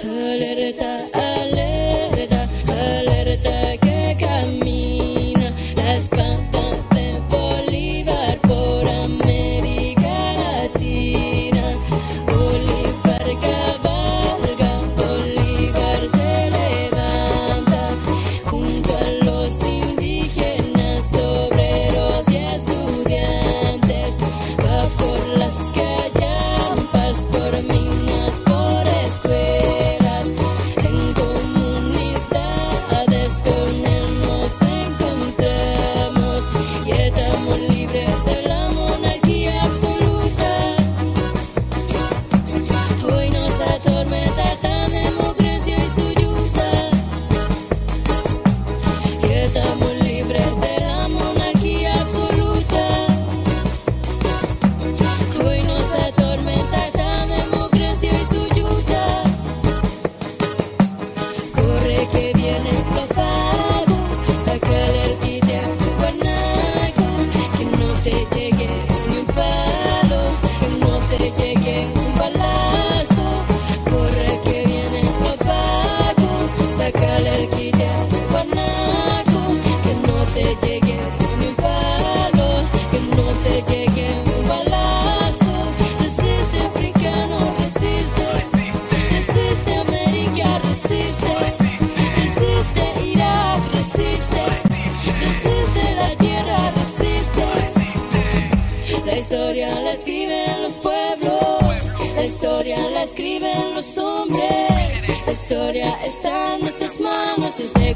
[0.01, 1.80] Alerta, alerta,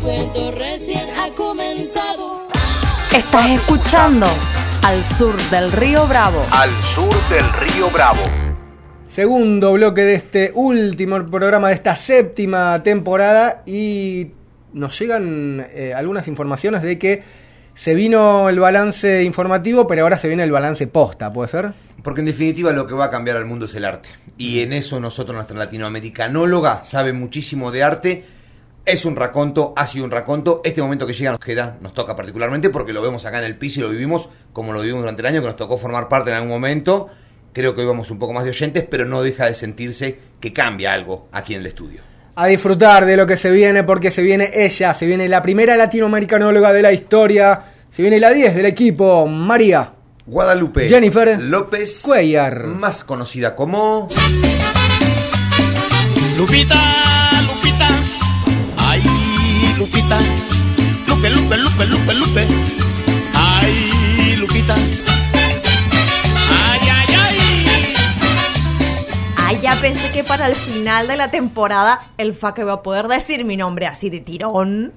[0.05, 2.47] cuento recién ha comenzado.
[3.11, 4.27] Estás escuchando
[4.83, 6.45] Al Sur del Río Bravo.
[6.51, 8.21] Al sur del río Bravo.
[9.07, 14.27] Segundo bloque de este último programa de esta séptima temporada y
[14.73, 17.23] nos llegan eh, algunas informaciones de que
[17.73, 21.73] se vino el balance informativo, pero ahora se viene el balance posta, ¿puede ser?
[22.03, 24.09] Porque en definitiva lo que va a cambiar al mundo es el arte.
[24.37, 28.25] Y en eso nosotros, nuestra latinoamericanóloga, sabe muchísimo de arte.
[28.85, 30.61] Es un raconto, ha sido un raconto.
[30.63, 33.57] Este momento que llega nos queda, nos toca particularmente porque lo vemos acá en el
[33.57, 36.29] piso y lo vivimos como lo vivimos durante el año, que nos tocó formar parte
[36.29, 37.09] en algún momento.
[37.51, 40.53] Creo que hoy vamos un poco más de oyentes, pero no deja de sentirse que
[40.53, 42.01] cambia algo aquí en el estudio.
[42.35, 45.75] A disfrutar de lo que se viene, porque se viene ella, se viene la primera
[45.75, 49.93] latinoamericanóloga de la historia, se viene la 10 del equipo, María.
[50.27, 52.65] Guadalupe Jennifer López Cuellar.
[52.65, 54.07] más conocida como
[56.37, 57.04] Lupita,
[59.85, 60.17] Lupita,
[61.07, 62.47] Lupe, Lupe, Lupe, Lupe, Lupe,
[63.35, 64.73] ay, Lupita,
[66.49, 67.65] ay, ay, ay.
[69.37, 73.07] Ay, ya pensé que para el final de la temporada el FAC iba a poder
[73.07, 74.91] decir mi nombre así de tirón.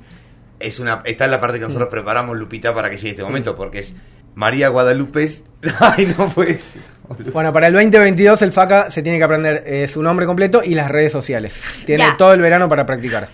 [0.58, 3.54] es una esta es la parte que nosotros preparamos Lupita para que llegue este momento
[3.56, 3.94] porque es
[4.36, 5.28] María Guadalupe
[5.80, 6.70] ay no pues
[7.34, 10.74] Bueno, para el 2022 el FACA se tiene que aprender eh, su nombre completo y
[10.74, 11.60] las redes sociales.
[11.84, 12.16] Tiene Ya.
[12.16, 13.28] todo el verano para practicar.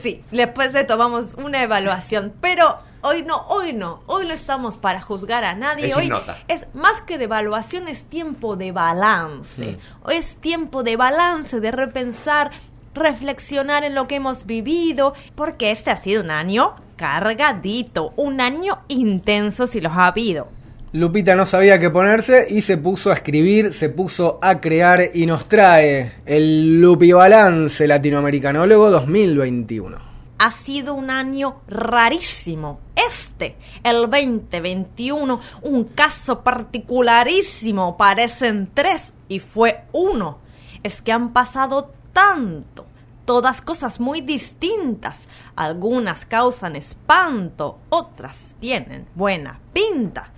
[0.00, 5.00] Sí, después de tomamos una evaluación, pero hoy no, hoy no, hoy no estamos para
[5.00, 5.86] juzgar a nadie.
[5.86, 6.38] Es hoy nota.
[6.48, 9.72] es más que de evaluación, es tiempo de balance.
[9.72, 10.06] Mm.
[10.06, 12.50] Hoy es tiempo de balance, de repensar,
[12.94, 18.80] reflexionar en lo que hemos vivido, porque este ha sido un año cargadito, un año
[18.88, 20.48] intenso si los ha habido.
[20.94, 25.24] Lupita no sabía qué ponerse y se puso a escribir, se puso a crear y
[25.24, 29.96] nos trae el Lupi Balance Latinoamericanólogo 2021.
[30.38, 32.80] ha sido un año rarísimo.
[33.08, 37.96] Este, el 2021, un caso particularísimo.
[37.96, 40.40] Parecen tres y fue uno.
[40.82, 42.84] Es que han pasado tanto.
[43.24, 45.28] Todas cosas muy distintas.
[45.56, 50.31] Algunas causan espanto, otras tienen buena pinta.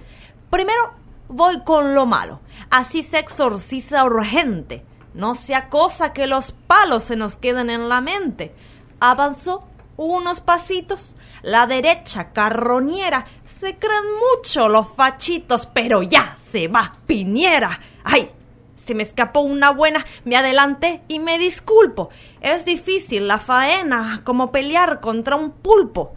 [0.55, 0.94] Primero
[1.26, 2.38] voy con lo malo.
[2.70, 4.84] Así se exorciza urgente.
[5.12, 8.55] No sea cosa que los palos se nos queden en la mente.
[9.00, 9.64] Avanzó
[9.96, 11.16] unos pasitos.
[11.42, 13.24] La derecha carroñera.
[13.44, 14.05] Se creen
[14.36, 17.80] mucho los fachitos, pero ya se va Piñera.
[18.05, 18.30] ¡Ay!
[18.76, 22.11] Se me escapó una buena, me adelanté y me disculpo.
[22.40, 26.14] Es difícil la faena, como pelear contra un pulpo.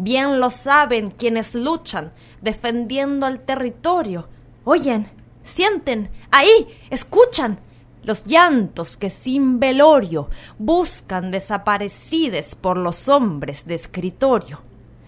[0.00, 4.28] Bien lo saben quienes luchan, defendiendo el territorio.
[4.64, 5.08] Oyen,
[5.44, 7.60] sienten, ahí, escuchan
[8.02, 14.62] los llantos que sin velorio buscan desaparecides por los hombres de escritorio.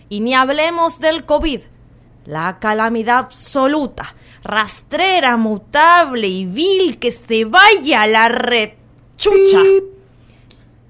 [0.09, 1.61] Y ni hablemos del COVID,
[2.27, 9.63] la calamidad absoluta, rastrera, mutable y vil que se vaya a la rechucha.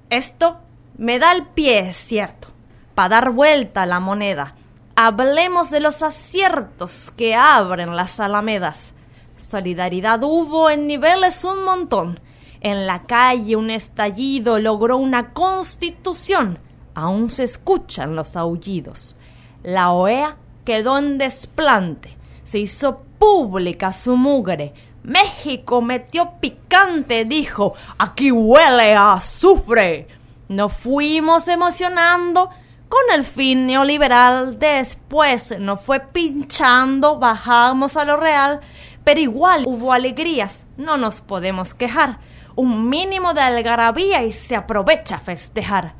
[0.09, 0.57] Esto
[0.97, 2.49] me da el pie, es cierto,
[2.93, 4.55] para dar vuelta a la moneda.
[5.03, 8.93] Hablemos de los aciertos que abren las alamedas.
[9.35, 12.19] Solidaridad hubo en niveles un montón.
[12.59, 16.59] En la calle un estallido logró una constitución.
[16.93, 19.15] Aún se escuchan los aullidos.
[19.63, 22.15] La OEA quedó en desplante.
[22.43, 24.71] Se hizo pública su mugre.
[25.01, 27.73] México metió picante, dijo.
[27.97, 30.07] Aquí huele a azufre.
[30.47, 32.51] Nos fuimos emocionando
[32.91, 34.59] con el fin neoliberal.
[34.59, 38.59] Después nos fue pinchando, bajamos a lo real.
[39.05, 42.19] Pero igual hubo alegrías, no nos podemos quejar.
[42.53, 45.95] Un mínimo de algarabía y se aprovecha a festejar.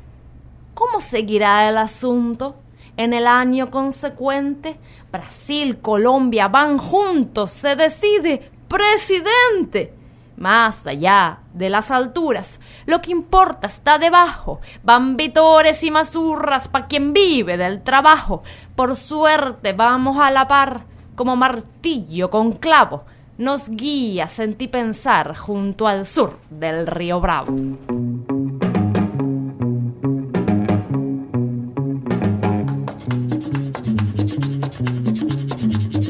[0.74, 2.56] ¿Cómo seguirá el asunto?
[2.98, 4.78] En el año consecuente,
[5.10, 9.94] Brasil, Colombia van juntos, se decide presidente.
[10.36, 14.60] Más allá de las alturas, lo que importa está debajo.
[14.82, 18.42] Van vitores y mazurras pa' quien vive del trabajo.
[18.74, 23.04] Por suerte vamos a la par, como martillo con clavo.
[23.38, 27.52] Nos guía sentí pensar junto al sur del río Bravo.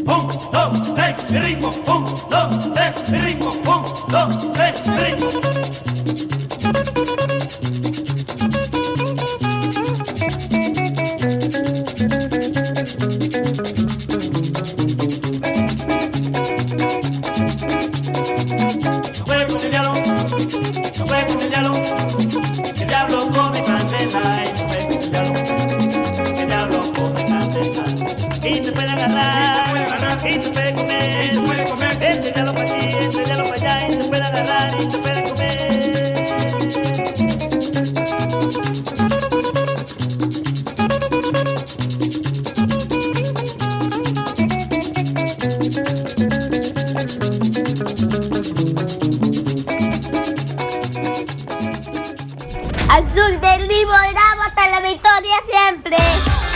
[0.05, 1.69] Un, dos, tres, ritmo.
[1.87, 3.62] Un, dos, tres, ritmo.
[4.13, 4.92] Un, dos,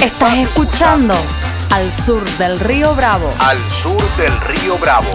[0.01, 1.15] Estás escuchando
[1.71, 3.33] Al Sur del Río Bravo.
[3.39, 5.09] Al sur del río Bravo.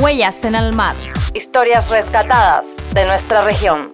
[0.00, 0.94] Huellas en el mar.
[1.34, 3.92] Historias rescatadas de nuestra región.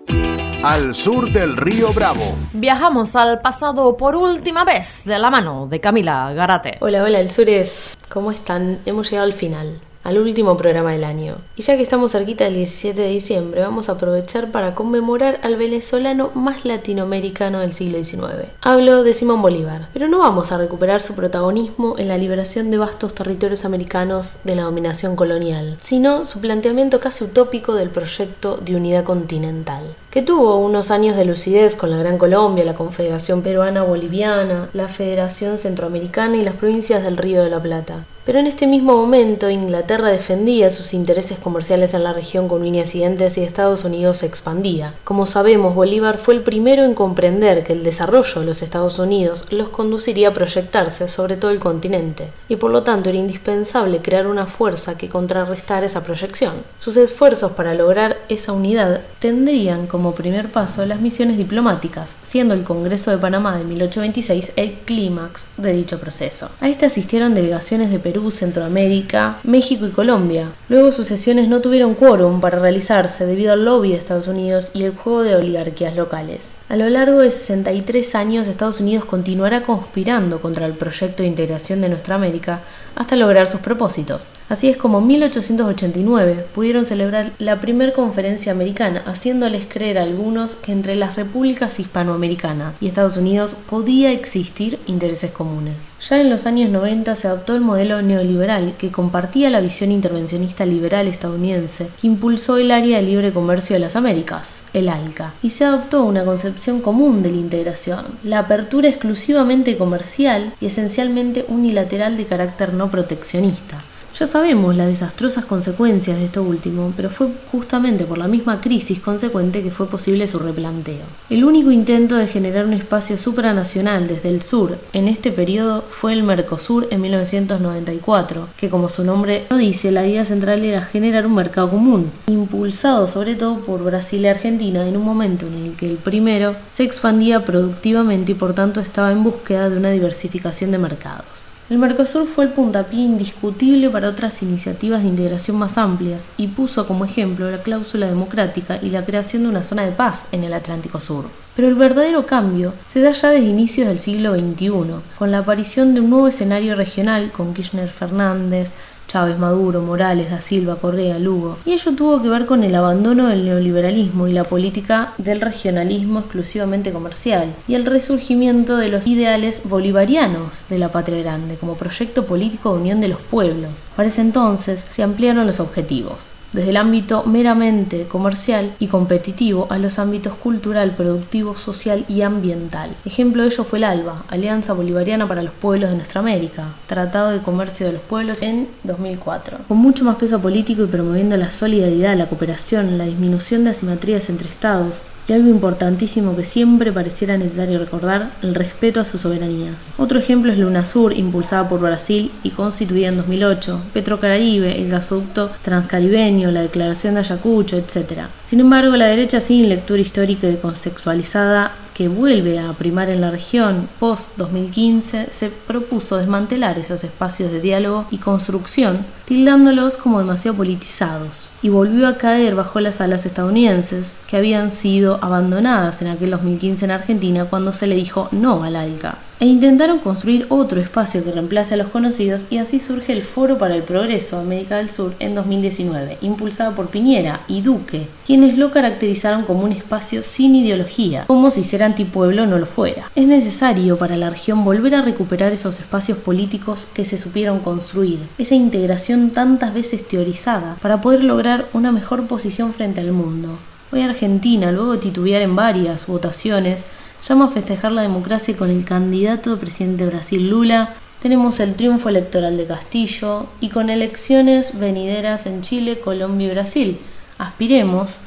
[0.62, 2.22] Al sur del río Bravo.
[2.52, 6.78] Viajamos al pasado por última vez de la mano de Camila Garate.
[6.80, 7.98] Hola, hola, el Sures.
[8.08, 8.78] ¿Cómo están?
[8.86, 11.38] Hemos llegado al final, al último programa del año.
[11.57, 15.57] Y ya que estamos cerquita del 17 de diciembre, vamos a aprovechar para conmemorar al
[15.57, 18.50] venezolano más latinoamericano del siglo XIX.
[18.61, 22.78] Hablo de Simón Bolívar, pero no vamos a recuperar su protagonismo en la liberación de
[22.78, 28.76] vastos territorios americanos de la dominación colonial, sino su planteamiento casi utópico del proyecto de
[28.76, 33.82] unidad continental que tuvo unos años de lucidez con la Gran Colombia, la Confederación Peruana
[33.82, 38.05] Boliviana, la Federación Centroamericana y las provincias del Río de la Plata.
[38.24, 42.88] Pero en este mismo momento Inglaterra defendía sus intereses comerciales en la región con líneas
[42.88, 44.94] siguientes y Estados Unidos se expandía.
[45.04, 49.46] Como sabemos, Bolívar fue el primero en comprender que el desarrollo de los Estados Unidos
[49.50, 54.26] los conduciría a proyectarse sobre todo el continente, y por lo tanto era indispensable crear
[54.26, 56.54] una fuerza que contrarrestara esa proyección.
[56.78, 62.64] Sus esfuerzos para lograr esa unidad tendrían como primer paso las misiones diplomáticas, siendo el
[62.64, 66.48] Congreso de Panamá de 1826 el clímax de dicho proceso.
[66.60, 70.52] A este asistieron delegaciones de Perú, Centroamérica, México y Colombia.
[70.68, 74.84] Luego sus sesiones no tuvieron quórum para realizarse debido al lobby de Estados Unidos y
[74.84, 76.56] el juego de oligarquías locales.
[76.68, 81.80] A lo largo de 63 años Estados Unidos continuará conspirando contra el proyecto de integración
[81.80, 82.62] de nuestra América
[82.97, 84.30] hasta lograr sus propósitos.
[84.49, 90.55] Así es como en 1889 pudieron celebrar la primera conferencia americana, haciéndoles creer a algunos
[90.55, 95.95] que entre las repúblicas hispanoamericanas y Estados Unidos podía existir intereses comunes.
[96.09, 100.66] Ya en los años 90 se adoptó el modelo neoliberal que compartía la visión intervencionista
[100.66, 105.51] liberal estadounidense que impulsó el área de libre comercio de las Américas, el ALCA, y
[105.51, 112.16] se adoptó una concepción común de la integración, la apertura exclusivamente comercial y esencialmente unilateral
[112.16, 113.82] de carácter no proteccionista.
[114.16, 119.01] Ya sabemos las desastrosas consecuencias de esto último, pero fue justamente por la misma crisis
[119.01, 121.03] consecuente que fue posible su replanteo.
[121.30, 126.12] El único intento de generar un espacio supranacional desde el sur en este periodo fue
[126.12, 131.26] el Mercosur en 1994, que como su nombre lo dice, la idea central era generar
[131.26, 135.76] un mercado común, impulsado sobre todo por Brasil y Argentina en un momento en el
[135.76, 140.70] que el primero se expandía productivamente y por tanto estaba en búsqueda de una diversificación
[140.70, 141.55] de mercados.
[141.74, 146.86] El Mercosur fue el puntapié indiscutible para otras iniciativas de integración más amplias y puso
[146.86, 150.52] como ejemplo la cláusula democrática y la creación de una zona de paz en el
[150.52, 151.24] Atlántico Sur.
[151.56, 154.70] Pero el verdadero cambio se da ya desde inicios del siglo XXI,
[155.18, 158.74] con la aparición de un nuevo escenario regional con Kirchner Fernández,
[159.14, 161.56] Chávez, Maduro, Morales, Da Silva, Correa, Lugo.
[161.64, 166.18] Y ello tuvo que ver con el abandono del neoliberalismo y la política del regionalismo
[166.18, 172.26] exclusivamente comercial y el resurgimiento de los ideales bolivarianos de la patria grande como proyecto
[172.26, 173.86] político de unión de los pueblos.
[173.94, 179.78] Para ese entonces se ampliaron los objetivos desde el ámbito meramente comercial y competitivo a
[179.78, 182.94] los ámbitos cultural, productivo, social y ambiental.
[183.05, 187.30] Ejemplo de ello fue el ALBA, Alianza Bolivariana para los Pueblos de Nuestra América, Tratado
[187.30, 189.59] de Comercio de los Pueblos en 2004.
[189.68, 194.30] Con mucho más peso político y promoviendo la solidaridad, la cooperación, la disminución de asimetrías
[194.30, 199.94] entre estados, y algo importantísimo que siempre pareciera necesario recordar, el respeto a sus soberanías.
[199.96, 205.50] Otro ejemplo es la UNASUR, impulsada por Brasil y constituida en 2008, Petrocaribe, el gasoducto
[205.62, 208.28] transcaribeño, la declaración de Ayacucho, etc.
[208.44, 213.30] Sin embargo, la derecha sin lectura histórica y contextualizada que vuelve a primar en la
[213.30, 221.50] región post-2015, se propuso desmantelar esos espacios de diálogo y construcción, tildándolos como demasiado politizados,
[221.62, 226.84] y volvió a caer bajo las alas estadounidenses, que habían sido abandonadas en aquel 2015
[226.84, 231.32] en Argentina cuando se le dijo no al ALCA e intentaron construir otro espacio que
[231.32, 235.14] reemplace a los conocidos y así surge el Foro para el Progreso América del Sur
[235.18, 241.24] en 2019, impulsado por Piñera y Duque, quienes lo caracterizaron como un espacio sin ideología,
[241.26, 243.10] como si ser antipueblo no lo fuera.
[243.14, 248.20] Es necesario para la región volver a recuperar esos espacios políticos que se supieron construir,
[248.38, 253.58] esa integración tantas veces teorizada, para poder lograr una mejor posición frente al mundo.
[253.95, 256.84] Hoy Argentina, luego de titubear en varias votaciones,
[257.22, 261.76] llama a festejar la democracia con el candidato a presidente de Brasil Lula tenemos el
[261.76, 267.01] triunfo electoral de Castillo y con elecciones venideras en Chile, Colombia y Brasil.
[267.38, 268.18] Aspiremos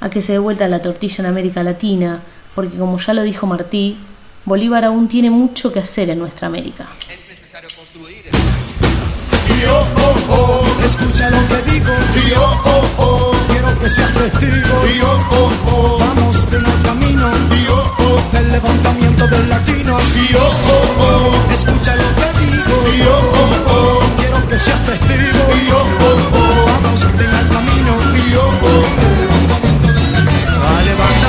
[0.00, 2.20] a que se dé vuelta la tortilla en América Latina,
[2.54, 3.96] porque como ya lo dijo Martí,
[4.44, 6.86] Bolívar aún tiene mucho que hacer en nuestra América.
[9.62, 11.92] Yo, oh, oh, escucha lo que digo.
[12.28, 14.76] Yo, oh, oh, quiero que seas testigo.
[14.98, 17.30] Yo, oh, oh, vamos en el camino.
[17.66, 19.98] Yo, oh, del levantamiento del latino.
[20.30, 22.76] Yo, oh, oh, escucha lo que digo.
[23.04, 25.42] Yo, oh, oh, quiero que seas testigo.
[25.72, 25.86] Oh,
[26.36, 27.92] oh, vamos en el camino.
[28.34, 29.51] Oh,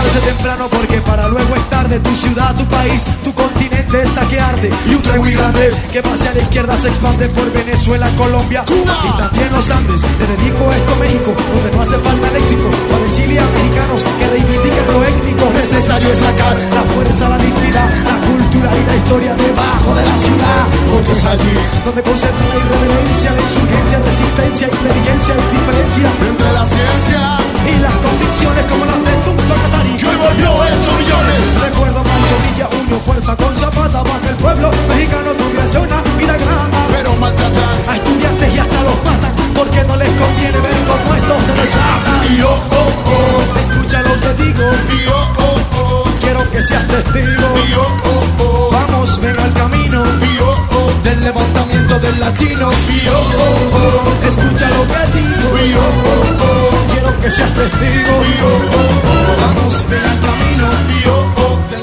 [0.04, 1.99] levantarse temprano porque para luego es tarde.
[1.99, 4.70] Tu ciudad, tu país, tu continente está que arde.
[4.88, 8.64] Y un tren muy grande que pase a la izquierda se expande por Venezuela, Colombia,
[8.66, 8.97] Cuba.
[9.06, 13.39] Y también los Andes, te dedico esto México Donde no hace falta léxico Para decirle
[13.39, 15.49] a mexicanos que reivindiquen lo étnico.
[15.54, 20.18] Necesario es sacar la fuerza, la dignidad La cultura y la historia debajo de la
[20.18, 21.53] ciudad Porque es allí
[21.84, 27.20] donde concentra la irreverencia La insurgencia, resistencia, inteligencia y diferencia Entre la ciencia
[27.64, 31.41] y las convicciones como las de Tupac Katari Que hoy volvió hecho millones.
[31.59, 35.99] Recuerdo a Pancho Villa, uno fuerza con zapata Para que el pueblo mexicano tuviese una
[36.16, 40.78] vida grande Pero maltratan a estudiantes y hasta los matan Porque no les conviene ver
[40.88, 44.64] cómo esto se desata Y oh, oh, escucha lo que digo.
[44.64, 45.42] Y oh, oh,
[46.54, 47.47] que seas testigo.
[48.72, 50.04] Vamos, ven al camino
[51.04, 52.70] del levantamiento del latino.
[54.28, 55.86] Escucha lo que digo
[56.91, 58.14] quiero que seas testigo.
[59.41, 60.66] Vamos, ven al camino
[61.72, 61.82] del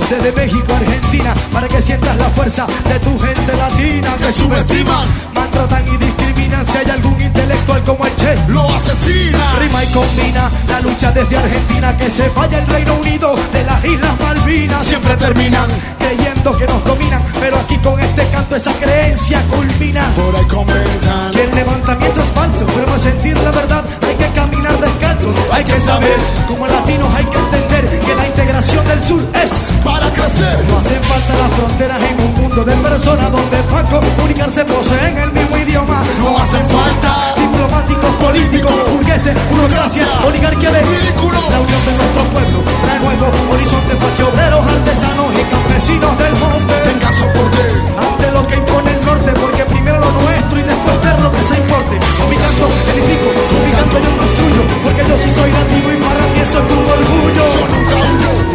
[0.00, 5.06] Desde México a Argentina Para que sientas la fuerza de tu gente latina Que subestiman,
[5.32, 8.36] maltratan y discriminan Si hay algún intelectual como el Che.
[8.48, 9.38] Lo asesina.
[9.60, 13.84] Rima y combina la lucha desde Argentina Que se vaya el Reino Unido de las
[13.84, 14.84] Islas Malvinas.
[14.84, 15.68] Siempre terminan
[16.00, 20.12] creyendo que nos dominan Pero aquí con este canto esa creencia culmina.
[20.16, 24.26] Por ahí comentan Que el levantamiento es falso Pero para sentir la verdad hay que
[24.34, 25.36] caminar descalzos.
[25.52, 26.16] Hay que saber.
[26.48, 30.64] Como latinos hay que entender Que la integración del sur es para crecer.
[30.68, 35.32] No hacen falta las fronteras en un mundo de personas Donde para comunicarse poseen el
[35.32, 36.02] mismo idioma.
[36.18, 41.38] No hacen falta diplomáticos, políticos, burgueses, burocracia, oligarquía de ridículo.
[41.50, 42.58] La unión de nuestro pueblo.
[42.84, 46.74] Trae nuevo horizonte para que obreros, artesanos y campesinos del monte.
[46.84, 47.62] Tengan soporte.
[47.98, 51.42] Ante lo que impone el norte Porque primero lo nuestro y después ver lo que
[51.42, 51.94] se importe.
[52.18, 55.98] Con mi canto edifico, con mi canto yo construyo Porque yo sí soy nativo y
[56.02, 57.44] para mí eso es un orgullo.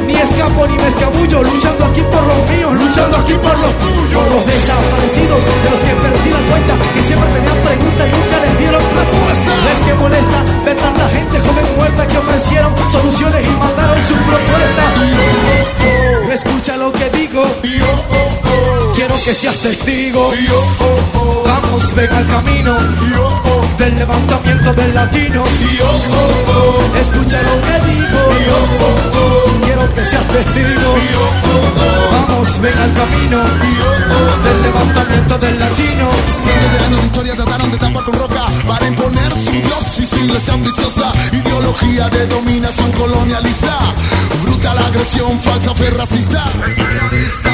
[0.05, 4.19] Ni escapo ni me escabullo Luchando aquí por los míos, luchando aquí por los tuyos.
[4.19, 8.37] Por los desaparecidos, de los que perdí la cuenta Que siempre tenían preguntas y nunca
[8.43, 9.51] les dieron respuesta.
[9.71, 14.91] Es que molesta ver tanta gente joven muerta Que ofrecieron soluciones y mandaron sus propuestas.
[16.29, 17.43] Escucha lo que digo
[18.95, 20.31] Quiero que seas testigo.
[21.45, 22.77] Vamos, ven al camino.
[23.77, 25.43] Del levantamiento del latino.
[26.99, 28.09] Escucha lo que digo
[29.95, 30.95] Que seas testigo
[32.11, 33.43] Vamos, ven al camino
[34.43, 36.09] Del levantamiento del latino
[36.89, 40.53] años de historia trataron de tapar con roca para imponer su dios y su iglesia
[40.53, 41.11] ambiciosa.
[41.31, 43.77] Ideología de dominación colonialista.
[44.43, 46.45] Brutal agresión, falsa fe racista.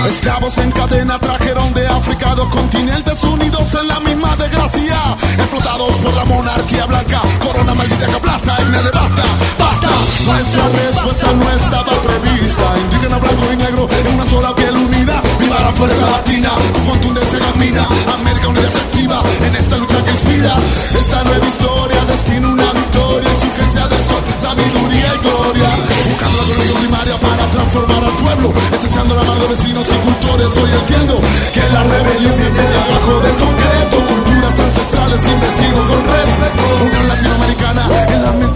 [0.07, 4.97] Esclavos en cadena trajeron de África dos continentes unidos en la misma desgracia.
[5.37, 7.21] Explotados por la monarquía blanca.
[7.43, 9.23] Corona maldita que aplasta y me devasta.
[9.59, 9.89] Basta.
[10.25, 12.65] Nuestra respuesta no estaba prevista.
[12.83, 15.21] Indígena, blanco y negro en una sola piel unida.
[15.39, 17.85] Viva la fuerza latina, con contundencia camina.
[18.13, 20.53] América unida se activa en esta lucha que inspira.
[20.99, 23.29] Esta nueva historia destina una victoria.
[23.29, 25.69] Insurgencia del sol, sabiduría y gloria.
[26.09, 28.47] Buscando la conexión primaria para transformar al pueblo.
[28.73, 30.57] Estrechando la mano de vecinos y cultores.
[30.57, 31.21] Hoy entiendo
[31.53, 33.95] que la rebelión viene de abajo del concreto.
[34.07, 36.63] Culturas ancestrales investigo con respeto.
[36.85, 38.54] Unión latinoamericana en la mente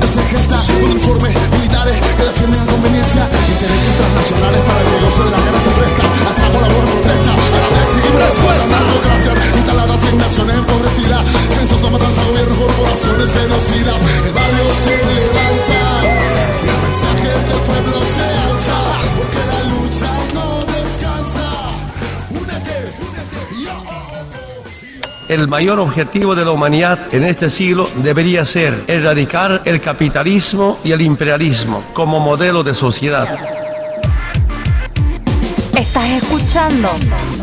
[4.29, 6.03] Para el negocio de la guerra se presta.
[6.29, 7.31] Alzamos la voz protesta.
[7.33, 8.67] A la seguimos respuesta.
[8.67, 11.23] Narcocracias instaladas en naciones empobrecidas.
[11.49, 13.95] Censos matanza, gobiernos, corporaciones genocidas.
[14.25, 15.81] El barrio se levanta.
[16.61, 18.77] El mensaje del pueblo se alza.
[19.17, 21.45] Porque la lucha no descansa.
[22.29, 23.39] Únete, únete.
[23.65, 23.73] Yo,
[25.27, 30.91] El mayor objetivo de la humanidad en este siglo debería ser erradicar el capitalismo y
[30.91, 33.58] el imperialismo como modelo de sociedad.
[36.49, 36.89] Escuchando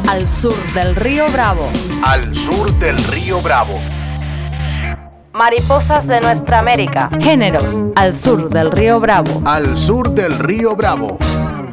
[0.09, 1.69] Al Sur del Río Bravo.
[2.05, 3.79] Al sur del río Bravo.
[5.33, 7.09] Mariposas de nuestra América.
[7.21, 7.61] Género,
[7.95, 9.43] Al Sur del Río Bravo.
[9.45, 11.19] Al sur del río Bravo.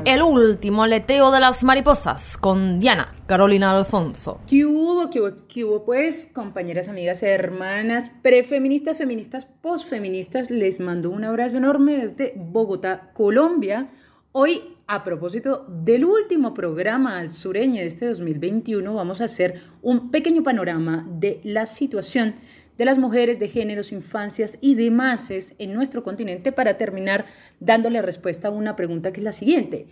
[0.05, 4.39] el último aleteo de las mariposas con Diana Carolina Alfonso.
[4.47, 5.85] ¿Qué hubo, qué hubo, qué hubo?
[5.85, 13.87] Pues, compañeras, amigas, hermanas, prefeministas, feministas, posfeministas, les mando un abrazo enorme desde Bogotá, Colombia.
[14.33, 20.11] Hoy, a propósito del último programa al sureño de este 2021, vamos a hacer un
[20.11, 22.35] pequeño panorama de la situación
[22.77, 27.25] de las mujeres, de géneros, infancias y demás en nuestro continente para terminar
[27.59, 29.87] dándole respuesta a una pregunta que es la siguiente.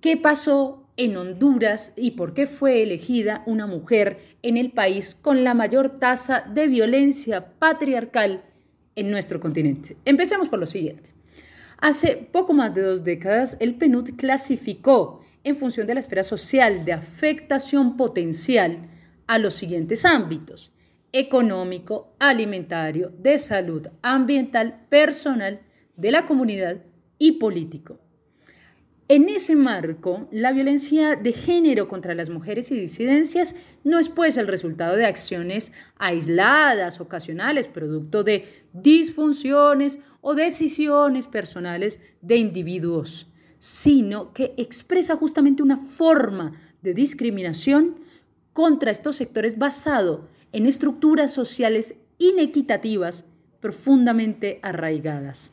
[0.00, 5.42] ¿Qué pasó en Honduras y por qué fue elegida una mujer en el país con
[5.42, 8.44] la mayor tasa de violencia patriarcal
[8.94, 9.96] en nuestro continente?
[10.04, 11.10] Empecemos por lo siguiente.
[11.80, 16.84] Hace poco más de dos décadas, el PNUD clasificó en función de la esfera social
[16.84, 18.90] de afectación potencial
[19.26, 20.72] a los siguientes ámbitos
[21.12, 25.60] económico, alimentario, de salud, ambiental, personal,
[25.96, 26.82] de la comunidad
[27.18, 27.98] y político.
[29.08, 34.36] En ese marco, la violencia de género contra las mujeres y disidencias no es pues
[34.36, 43.26] el resultado de acciones aisladas, ocasionales, producto de disfunciones o decisiones personales de individuos,
[43.58, 47.96] sino que expresa justamente una forma de discriminación
[48.52, 53.24] contra estos sectores basado en estructuras sociales inequitativas
[53.60, 55.52] profundamente arraigadas.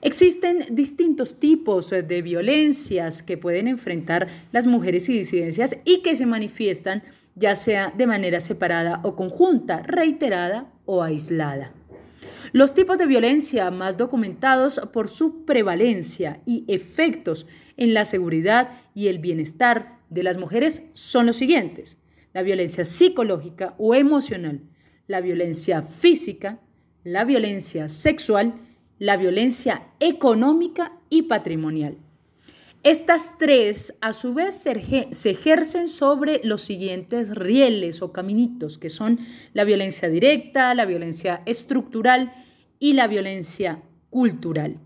[0.00, 6.26] Existen distintos tipos de violencias que pueden enfrentar las mujeres y disidencias y que se
[6.26, 7.02] manifiestan
[7.36, 11.72] ya sea de manera separada o conjunta, reiterada o aislada.
[12.54, 19.08] Los tipos de violencia más documentados por su prevalencia y efectos en la seguridad y
[19.08, 21.98] el bienestar de las mujeres son los siguientes
[22.32, 24.60] la violencia psicológica o emocional,
[25.08, 26.60] la violencia física,
[27.02, 28.54] la violencia sexual,
[29.00, 31.98] la violencia económica y patrimonial.
[32.84, 39.20] Estas tres, a su vez, se ejercen sobre los siguientes rieles o caminitos, que son
[39.54, 42.32] la violencia directa, la violencia estructural
[42.84, 43.80] y la violencia
[44.10, 44.78] cultural.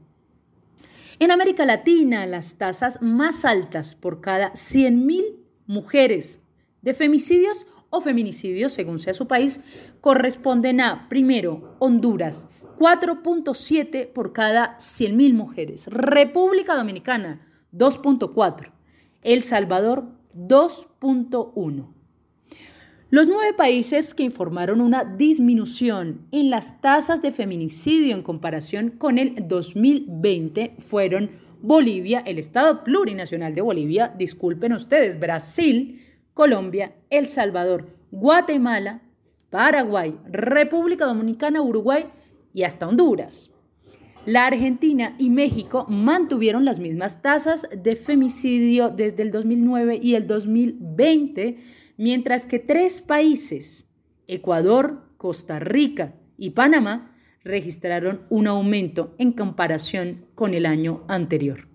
[1.18, 5.34] En América Latina, las tasas más altas por cada 100.000
[5.66, 6.38] mujeres
[6.80, 9.62] de femicidios o feminicidios, según sea su país,
[10.00, 12.46] corresponden a, primero, Honduras,
[12.78, 15.88] 4.7 por cada 100.000 mujeres.
[15.88, 18.70] República Dominicana, 2.4.
[19.22, 20.04] El Salvador,
[20.36, 21.97] 2.1.
[23.10, 29.16] Los nueve países que informaron una disminución en las tasas de feminicidio en comparación con
[29.16, 31.30] el 2020 fueron
[31.62, 36.02] Bolivia, el Estado plurinacional de Bolivia, disculpen ustedes, Brasil,
[36.34, 39.00] Colombia, El Salvador, Guatemala,
[39.48, 42.04] Paraguay, República Dominicana, Uruguay
[42.52, 43.50] y hasta Honduras.
[44.26, 50.26] La Argentina y México mantuvieron las mismas tasas de femicidio desde el 2009 y el
[50.26, 51.56] 2020,
[51.98, 53.86] mientras que tres países,
[54.26, 61.68] Ecuador, Costa Rica y Panamá, registraron un aumento en comparación con el año anterior.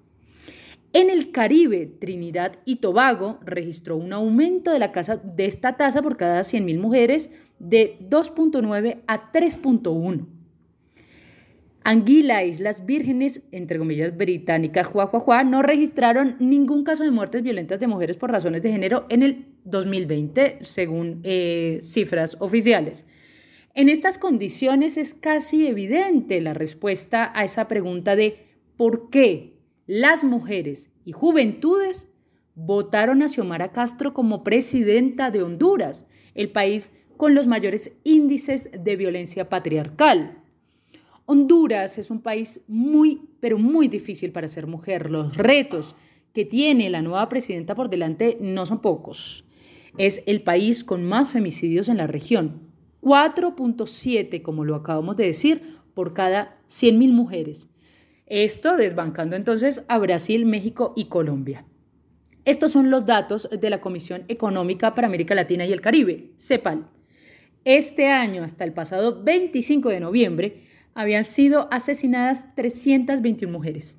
[0.94, 6.02] En el Caribe, Trinidad y Tobago registró un aumento de, la casa, de esta tasa
[6.02, 10.28] por cada 100.000 mujeres de 2.9 a 3.1.
[11.86, 17.88] Anguila, Islas Vírgenes, entre comillas británicas, Juajuajua, no registraron ningún caso de muertes violentas de
[17.88, 23.06] mujeres por razones de género en el 2020, según eh, cifras oficiales.
[23.74, 30.24] En estas condiciones es casi evidente la respuesta a esa pregunta de ¿por qué las
[30.24, 32.08] mujeres y juventudes
[32.56, 38.96] votaron a Xiomara Castro como presidenta de Honduras, el país con los mayores índices de
[38.96, 40.43] violencia patriarcal.
[41.26, 45.10] Honduras es un país muy, pero muy difícil para ser mujer.
[45.10, 45.96] Los retos
[46.34, 49.46] que tiene la nueva presidenta por delante no son pocos.
[49.98, 52.62] Es el país con más femicidios en la región.
[53.02, 57.70] 4.7, como lo acabamos de decir, por cada 100.000 mujeres.
[58.26, 61.66] Esto desbancando entonces a Brasil, México y Colombia.
[62.46, 66.88] Estos son los datos de la Comisión Económica para América Latina y el Caribe, CEPAL.
[67.64, 70.64] Este año, hasta el pasado 25 de noviembre,
[70.96, 73.98] habían sido asesinadas 321 mujeres.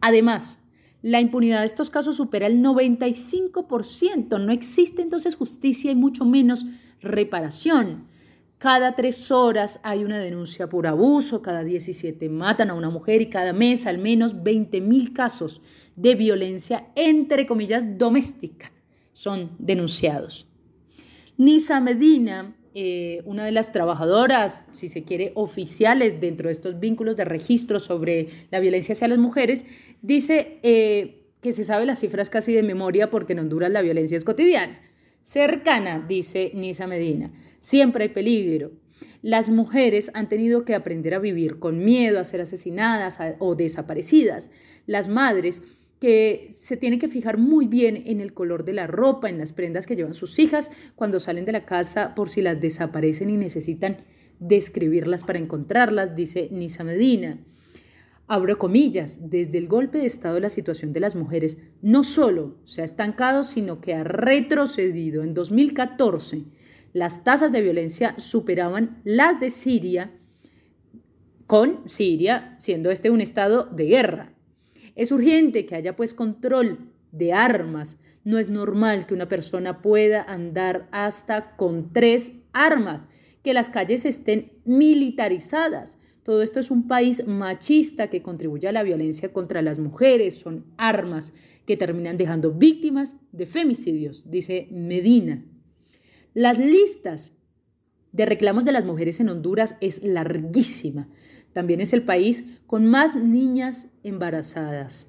[0.00, 0.58] Además,
[1.02, 4.40] la impunidad de estos casos supera el 95%.
[4.40, 6.64] No existe entonces justicia y mucho menos
[7.00, 8.06] reparación.
[8.58, 13.28] Cada tres horas hay una denuncia por abuso, cada 17 matan a una mujer y
[13.28, 15.60] cada mes al menos 20 mil casos
[15.96, 18.70] de violencia, entre comillas, doméstica,
[19.12, 20.46] son denunciados.
[21.36, 27.16] Nisa Medina, eh, una de las trabajadoras, si se quiere, oficiales dentro de estos vínculos
[27.16, 29.64] de registro sobre la violencia hacia las mujeres,
[30.00, 34.16] dice eh, que se sabe las cifras casi de memoria porque en Honduras la violencia
[34.16, 34.80] es cotidiana.
[35.22, 37.32] Cercana, dice Nisa Medina.
[37.58, 38.72] Siempre hay peligro.
[39.22, 44.50] Las mujeres han tenido que aprender a vivir con miedo a ser asesinadas o desaparecidas.
[44.86, 45.62] Las madres
[46.02, 49.52] que se tienen que fijar muy bien en el color de la ropa, en las
[49.52, 53.36] prendas que llevan sus hijas cuando salen de la casa por si las desaparecen y
[53.36, 53.98] necesitan
[54.40, 57.38] describirlas para encontrarlas, dice Nisa Medina.
[58.26, 62.82] Abro comillas, desde el golpe de Estado la situación de las mujeres no solo se
[62.82, 65.22] ha estancado, sino que ha retrocedido.
[65.22, 66.46] En 2014,
[66.92, 70.10] las tasas de violencia superaban las de Siria,
[71.46, 74.31] con Siria siendo este un estado de guerra.
[74.94, 77.98] Es urgente que haya pues control de armas.
[78.24, 83.08] No es normal que una persona pueda andar hasta con tres armas,
[83.42, 85.98] que las calles estén militarizadas.
[86.22, 90.38] Todo esto es un país machista que contribuye a la violencia contra las mujeres.
[90.38, 91.32] Son armas
[91.66, 95.44] que terminan dejando víctimas de femicidios, dice Medina.
[96.34, 97.34] Las listas
[98.12, 101.08] de reclamos de las mujeres en Honduras es larguísima.
[101.52, 105.08] También es el país con más niñas embarazadas.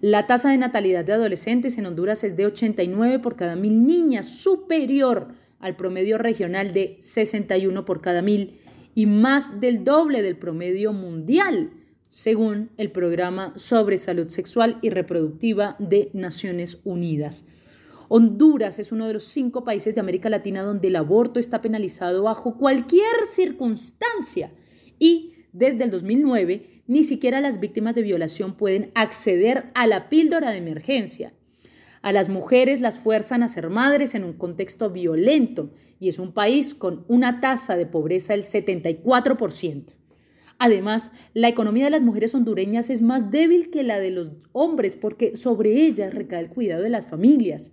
[0.00, 4.26] La tasa de natalidad de adolescentes en Honduras es de 89 por cada mil niñas,
[4.26, 8.60] superior al promedio regional de 61 por cada mil
[8.94, 11.70] y más del doble del promedio mundial,
[12.08, 17.44] según el Programa sobre Salud Sexual y Reproductiva de Naciones Unidas.
[18.08, 22.22] Honduras es uno de los cinco países de América Latina donde el aborto está penalizado
[22.22, 24.50] bajo cualquier circunstancia
[24.98, 30.50] y desde el 2009 ni siquiera las víctimas de violación pueden acceder a la píldora
[30.50, 31.34] de emergencia.
[32.00, 35.70] A las mujeres las fuerzan a ser madres en un contexto violento
[36.00, 39.94] y es un país con una tasa de pobreza del 74%.
[40.58, 44.96] Además, la economía de las mujeres hondureñas es más débil que la de los hombres
[44.96, 47.72] porque sobre ellas recae el cuidado de las familias.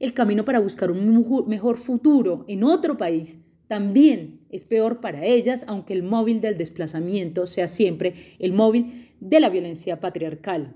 [0.00, 3.38] El camino para buscar un mejor futuro en otro país
[3.68, 9.40] también es peor para ellas, aunque el móvil del desplazamiento sea siempre el móvil de
[9.40, 10.74] la violencia patriarcal.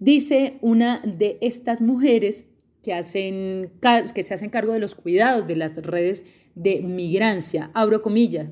[0.00, 2.44] Dice una de estas mujeres
[2.82, 3.70] que, hacen,
[4.14, 6.24] que se hacen cargo de los cuidados de las redes
[6.56, 8.50] de migrancia, abro comillas,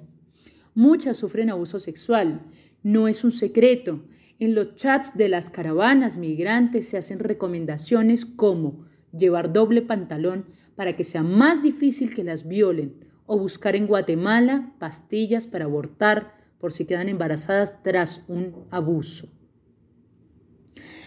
[0.75, 2.43] muchas sufren abuso sexual,
[2.83, 4.05] no es un secreto.
[4.39, 8.85] En los chats de las caravanas migrantes se hacen recomendaciones como
[9.17, 10.47] llevar doble pantalón
[10.77, 16.35] para que sea más difícil que las violen o buscar en Guatemala pastillas para abortar
[16.59, 19.29] por si quedan embarazadas tras un abuso.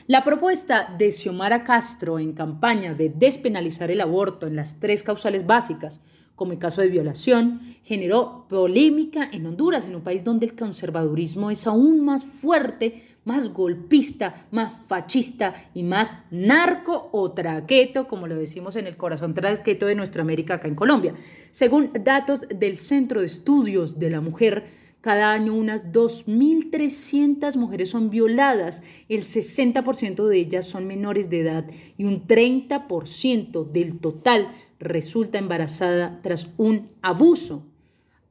[0.08, 5.46] La propuesta de Xiomara Castro en campaña de despenalizar el aborto en las tres causales
[5.46, 6.00] básicas,
[6.34, 11.52] como el caso de violación, generó polémica en Honduras, en un país donde el conservadurismo
[11.52, 18.36] es aún más fuerte, más golpista, más fascista y más narco o traqueto, como lo
[18.36, 21.14] decimos en el corazón traqueto de nuestra América acá en Colombia.
[21.52, 24.66] Según datos del Centro de Estudios de la Mujer,
[25.02, 31.66] cada año unas 2.300 mujeres son violadas, el 60% de ellas son menores de edad
[31.98, 34.48] y un 30% del total
[34.80, 37.66] resulta embarazada tras un abuso.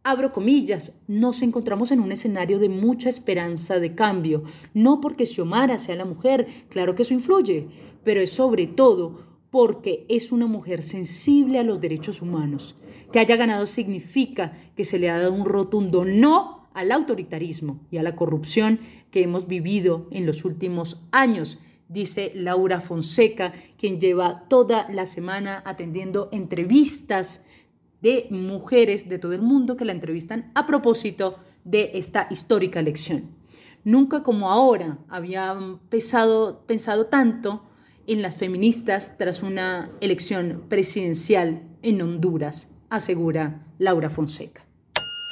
[0.09, 5.80] Abro comillas, nos encontramos en un escenario de mucha esperanza de cambio, no porque Xiomara
[5.80, 7.66] sea la mujer, claro que eso influye,
[8.04, 12.76] pero es sobre todo porque es una mujer sensible a los derechos humanos.
[13.11, 17.96] Que haya ganado significa que se le ha dado un rotundo no al autoritarismo y
[17.96, 18.78] a la corrupción
[19.11, 25.64] que hemos vivido en los últimos años, dice Laura Fonseca, quien lleva toda la semana
[25.66, 27.42] atendiendo entrevistas
[28.03, 33.30] de mujeres de todo el mundo que la entrevistan a propósito de esta histórica elección.
[33.84, 35.57] Nunca como ahora había
[35.88, 37.62] pesado, pensado tanto
[38.07, 44.65] en las feministas tras una elección presidencial en Honduras, asegura Laura Fonseca.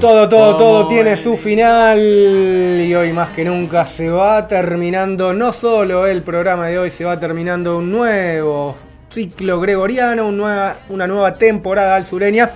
[0.00, 5.52] Todo, todo, todo tiene su final y hoy más que nunca se va terminando no
[5.52, 8.76] solo el programa de hoy, se va terminando un nuevo
[9.10, 12.50] ciclo gregoriano, nueva- una nueva temporada al sureña.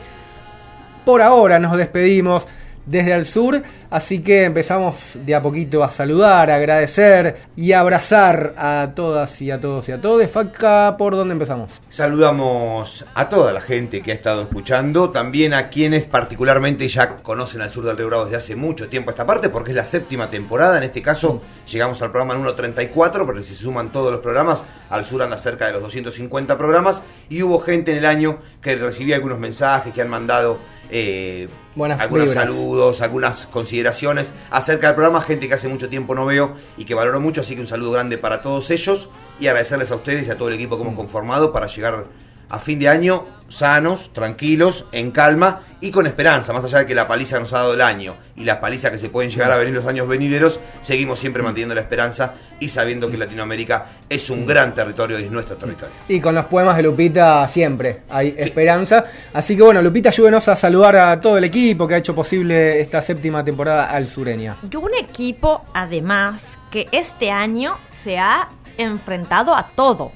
[1.04, 2.46] Por ahora nos despedimos
[2.86, 8.54] desde el sur, así que empezamos de a poquito a saludar, a agradecer y abrazar
[8.56, 10.28] a todas y a todos y a todos.
[10.30, 11.70] Faca, ¿por dónde empezamos?
[11.88, 17.62] Saludamos a toda la gente que ha estado escuchando, también a quienes particularmente ya conocen
[17.62, 20.30] al sur del Río Bravo desde hace mucho tiempo esta parte, porque es la séptima
[20.30, 24.20] temporada, en este caso llegamos al programa número 34, pero si se suman todos los
[24.20, 28.38] programas, al sur anda cerca de los 250 programas, y hubo gente en el año
[28.60, 30.58] que recibía algunos mensajes, que han mandado
[30.90, 32.44] eh, Buenas algunos vibras.
[32.44, 36.94] saludos, algunas consideraciones acerca del programa, gente que hace mucho tiempo no veo y que
[36.94, 40.30] valoro mucho, así que un saludo grande para todos ellos y agradecerles a ustedes y
[40.30, 40.86] a todo el equipo que Mm.
[40.88, 42.06] hemos conformado para llegar
[42.50, 46.94] a fin de año sanos, tranquilos, en calma y con esperanza, más allá de que
[46.94, 49.50] la paliza que nos ha dado el año y las palizas que se pueden llegar
[49.50, 54.30] a venir los años venideros, seguimos siempre manteniendo la esperanza y sabiendo que Latinoamérica es
[54.30, 55.94] un gran territorio y es nuestro territorio.
[56.08, 59.04] Y con los poemas de Lupita siempre hay esperanza.
[59.32, 62.80] Así que bueno, Lupita, ayúdenos a saludar a todo el equipo que ha hecho posible
[62.80, 64.56] esta séptima temporada al sureña.
[64.70, 68.48] Y un equipo, además, que este año se ha
[68.78, 70.12] enfrentado a todo.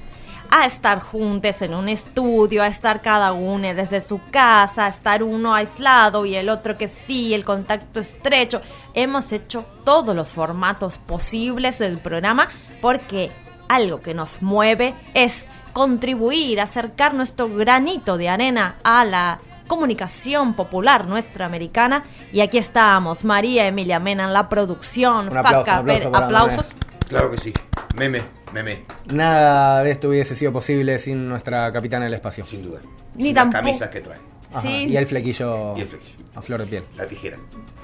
[0.57, 5.21] A estar juntos en un estudio, a estar cada uno desde su casa, a estar
[5.21, 8.61] uno aislado y el otro que sí, el contacto estrecho.
[8.93, 12.47] Hemos hecho todos los formatos posibles del programa
[12.81, 13.31] porque
[13.67, 21.05] algo que nos mueve es contribuir, acercar nuestro granito de arena a la comunicación popular
[21.05, 22.05] nuestra americana.
[22.31, 26.11] Y aquí estamos, María Emilia Mena en la producción, Un aplauso, Faca un aplauso Pérez,
[26.13, 26.67] para aplausos.
[27.09, 27.53] Claro que sí.
[27.97, 28.21] Meme,
[28.55, 28.83] meme.
[29.11, 32.45] Nada de esto hubiese sido posible sin nuestra capitana del espacio.
[32.45, 32.79] Sin duda.
[33.15, 34.17] Ni Las tampoco- camisas que trae.
[34.51, 34.87] Ajá, Sí.
[34.89, 36.15] Y el flequillo, Y el flequillo.
[36.35, 36.83] a flor de piel.
[36.95, 37.37] La tijera.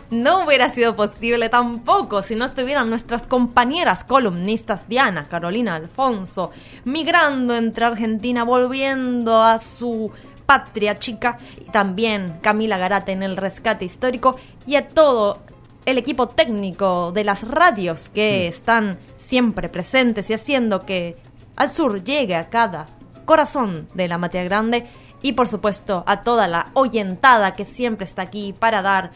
[0.09, 6.51] No hubiera sido posible tampoco si no estuvieran nuestras compañeras columnistas Diana, Carolina, Alfonso,
[6.83, 10.11] migrando entre Argentina, volviendo a su
[10.45, 14.35] patria chica, y también Camila Garate en el rescate histórico,
[14.67, 15.39] y a todo
[15.85, 21.17] el equipo técnico de las radios que están siempre presentes y haciendo que
[21.55, 22.85] al sur llegue a cada
[23.25, 24.85] corazón de la Matria Grande
[25.21, 29.11] y por supuesto a toda la oyentada que siempre está aquí para dar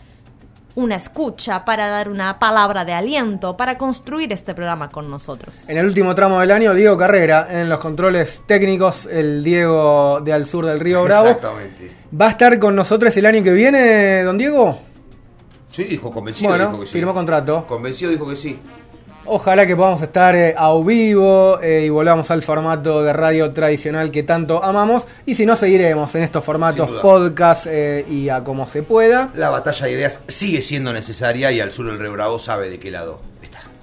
[0.75, 5.55] una escucha, para dar una palabra de aliento, para construir este programa con nosotros.
[5.67, 10.33] En el último tramo del año, Diego Carrera, en los controles técnicos, el Diego de
[10.33, 11.27] al sur del Río Bravo.
[11.27, 11.91] Exactamente.
[12.19, 14.77] ¿Va a estar con nosotros el año que viene, don Diego?
[15.75, 16.47] Sí, dijo convencido.
[16.51, 16.93] Bueno, dijo que sí.
[16.93, 17.65] firmó contrato.
[17.67, 18.57] Convencido dijo que sí.
[19.25, 24.09] Ojalá que podamos estar eh, a vivo eh, y volvamos al formato de radio tradicional
[24.09, 25.03] que tanto amamos.
[25.25, 29.31] Y si no, seguiremos en estos formatos podcast eh, y a como se pueda.
[29.35, 32.79] La batalla de ideas sigue siendo necesaria y al sur del Río Bravo sabe de
[32.79, 33.19] qué lado.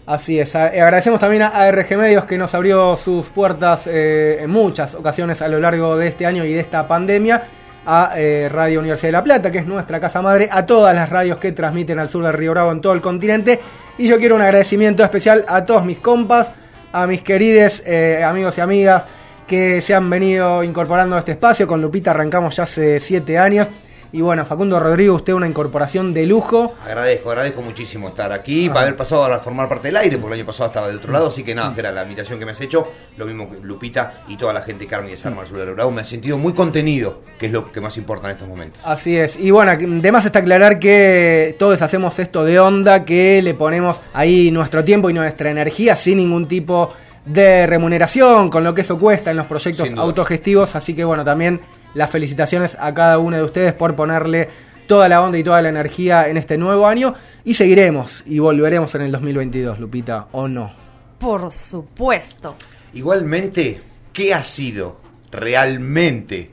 [0.07, 0.57] Así es.
[0.57, 5.61] Agradecemos también a ARG Medios que nos abrió sus puertas en muchas ocasiones a lo
[5.61, 7.43] largo de este año y de esta pandemia.
[7.85, 11.11] A eh, Radio Universidad de La Plata, que es nuestra casa madre, a todas las
[11.11, 13.61] radios que transmiten al sur del Río Bravo en todo el continente.
[13.99, 16.51] Y yo quiero un agradecimiento especial a todos mis compas,
[16.93, 19.05] a mis queridos eh, amigos y amigas
[19.47, 21.67] que se han venido incorporando a este espacio.
[21.67, 23.69] Con Lupita arrancamos ya hace siete años.
[24.13, 26.75] Y bueno, Facundo Rodrigo, usted una incorporación de lujo.
[26.85, 30.41] Agradezco, agradezco muchísimo estar aquí, para haber pasado a formar parte del aire, porque el
[30.41, 32.51] año pasado estaba del otro lado, así que nada, que era la invitación que me
[32.51, 32.87] has hecho,
[33.17, 35.75] lo mismo que Lupita y toda la gente Carmen y Desarma al sur del Río
[35.77, 38.83] Bravo, me he sentido muy contenido, que es lo que más importa en estos momentos.
[38.85, 39.39] Así es.
[39.41, 44.51] Y bueno, además está aclarar que todos hacemos esto de onda, que le ponemos ahí
[44.51, 46.93] nuestro tiempo y nuestra energía sin ningún tipo
[47.25, 50.75] de remuneración, con lo que eso cuesta en los proyectos autogestivos.
[50.75, 51.61] Así que bueno, también
[51.95, 54.49] las felicitaciones a cada uno de ustedes por ponerle
[54.87, 57.15] toda la onda y toda la energía en este nuevo año.
[57.45, 60.73] Y seguiremos y volveremos en el 2022, Lupita, ¿o no?
[61.19, 62.57] Por supuesto.
[62.95, 63.81] Igualmente,
[64.13, 66.51] ¿qué ha sido realmente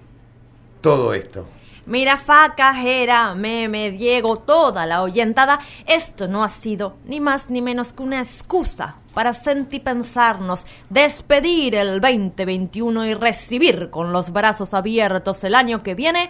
[0.82, 1.48] todo esto?
[1.86, 7.64] Mira, Faca, Jera, Meme, Diego, toda la oyentada, esto no ha sido ni más ni
[7.64, 15.44] menos que una excusa para sentipensarnos, despedir el 2021 y recibir con los brazos abiertos
[15.44, 16.30] el año que viene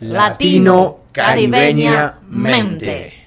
[0.00, 3.26] Latino caribeñamente.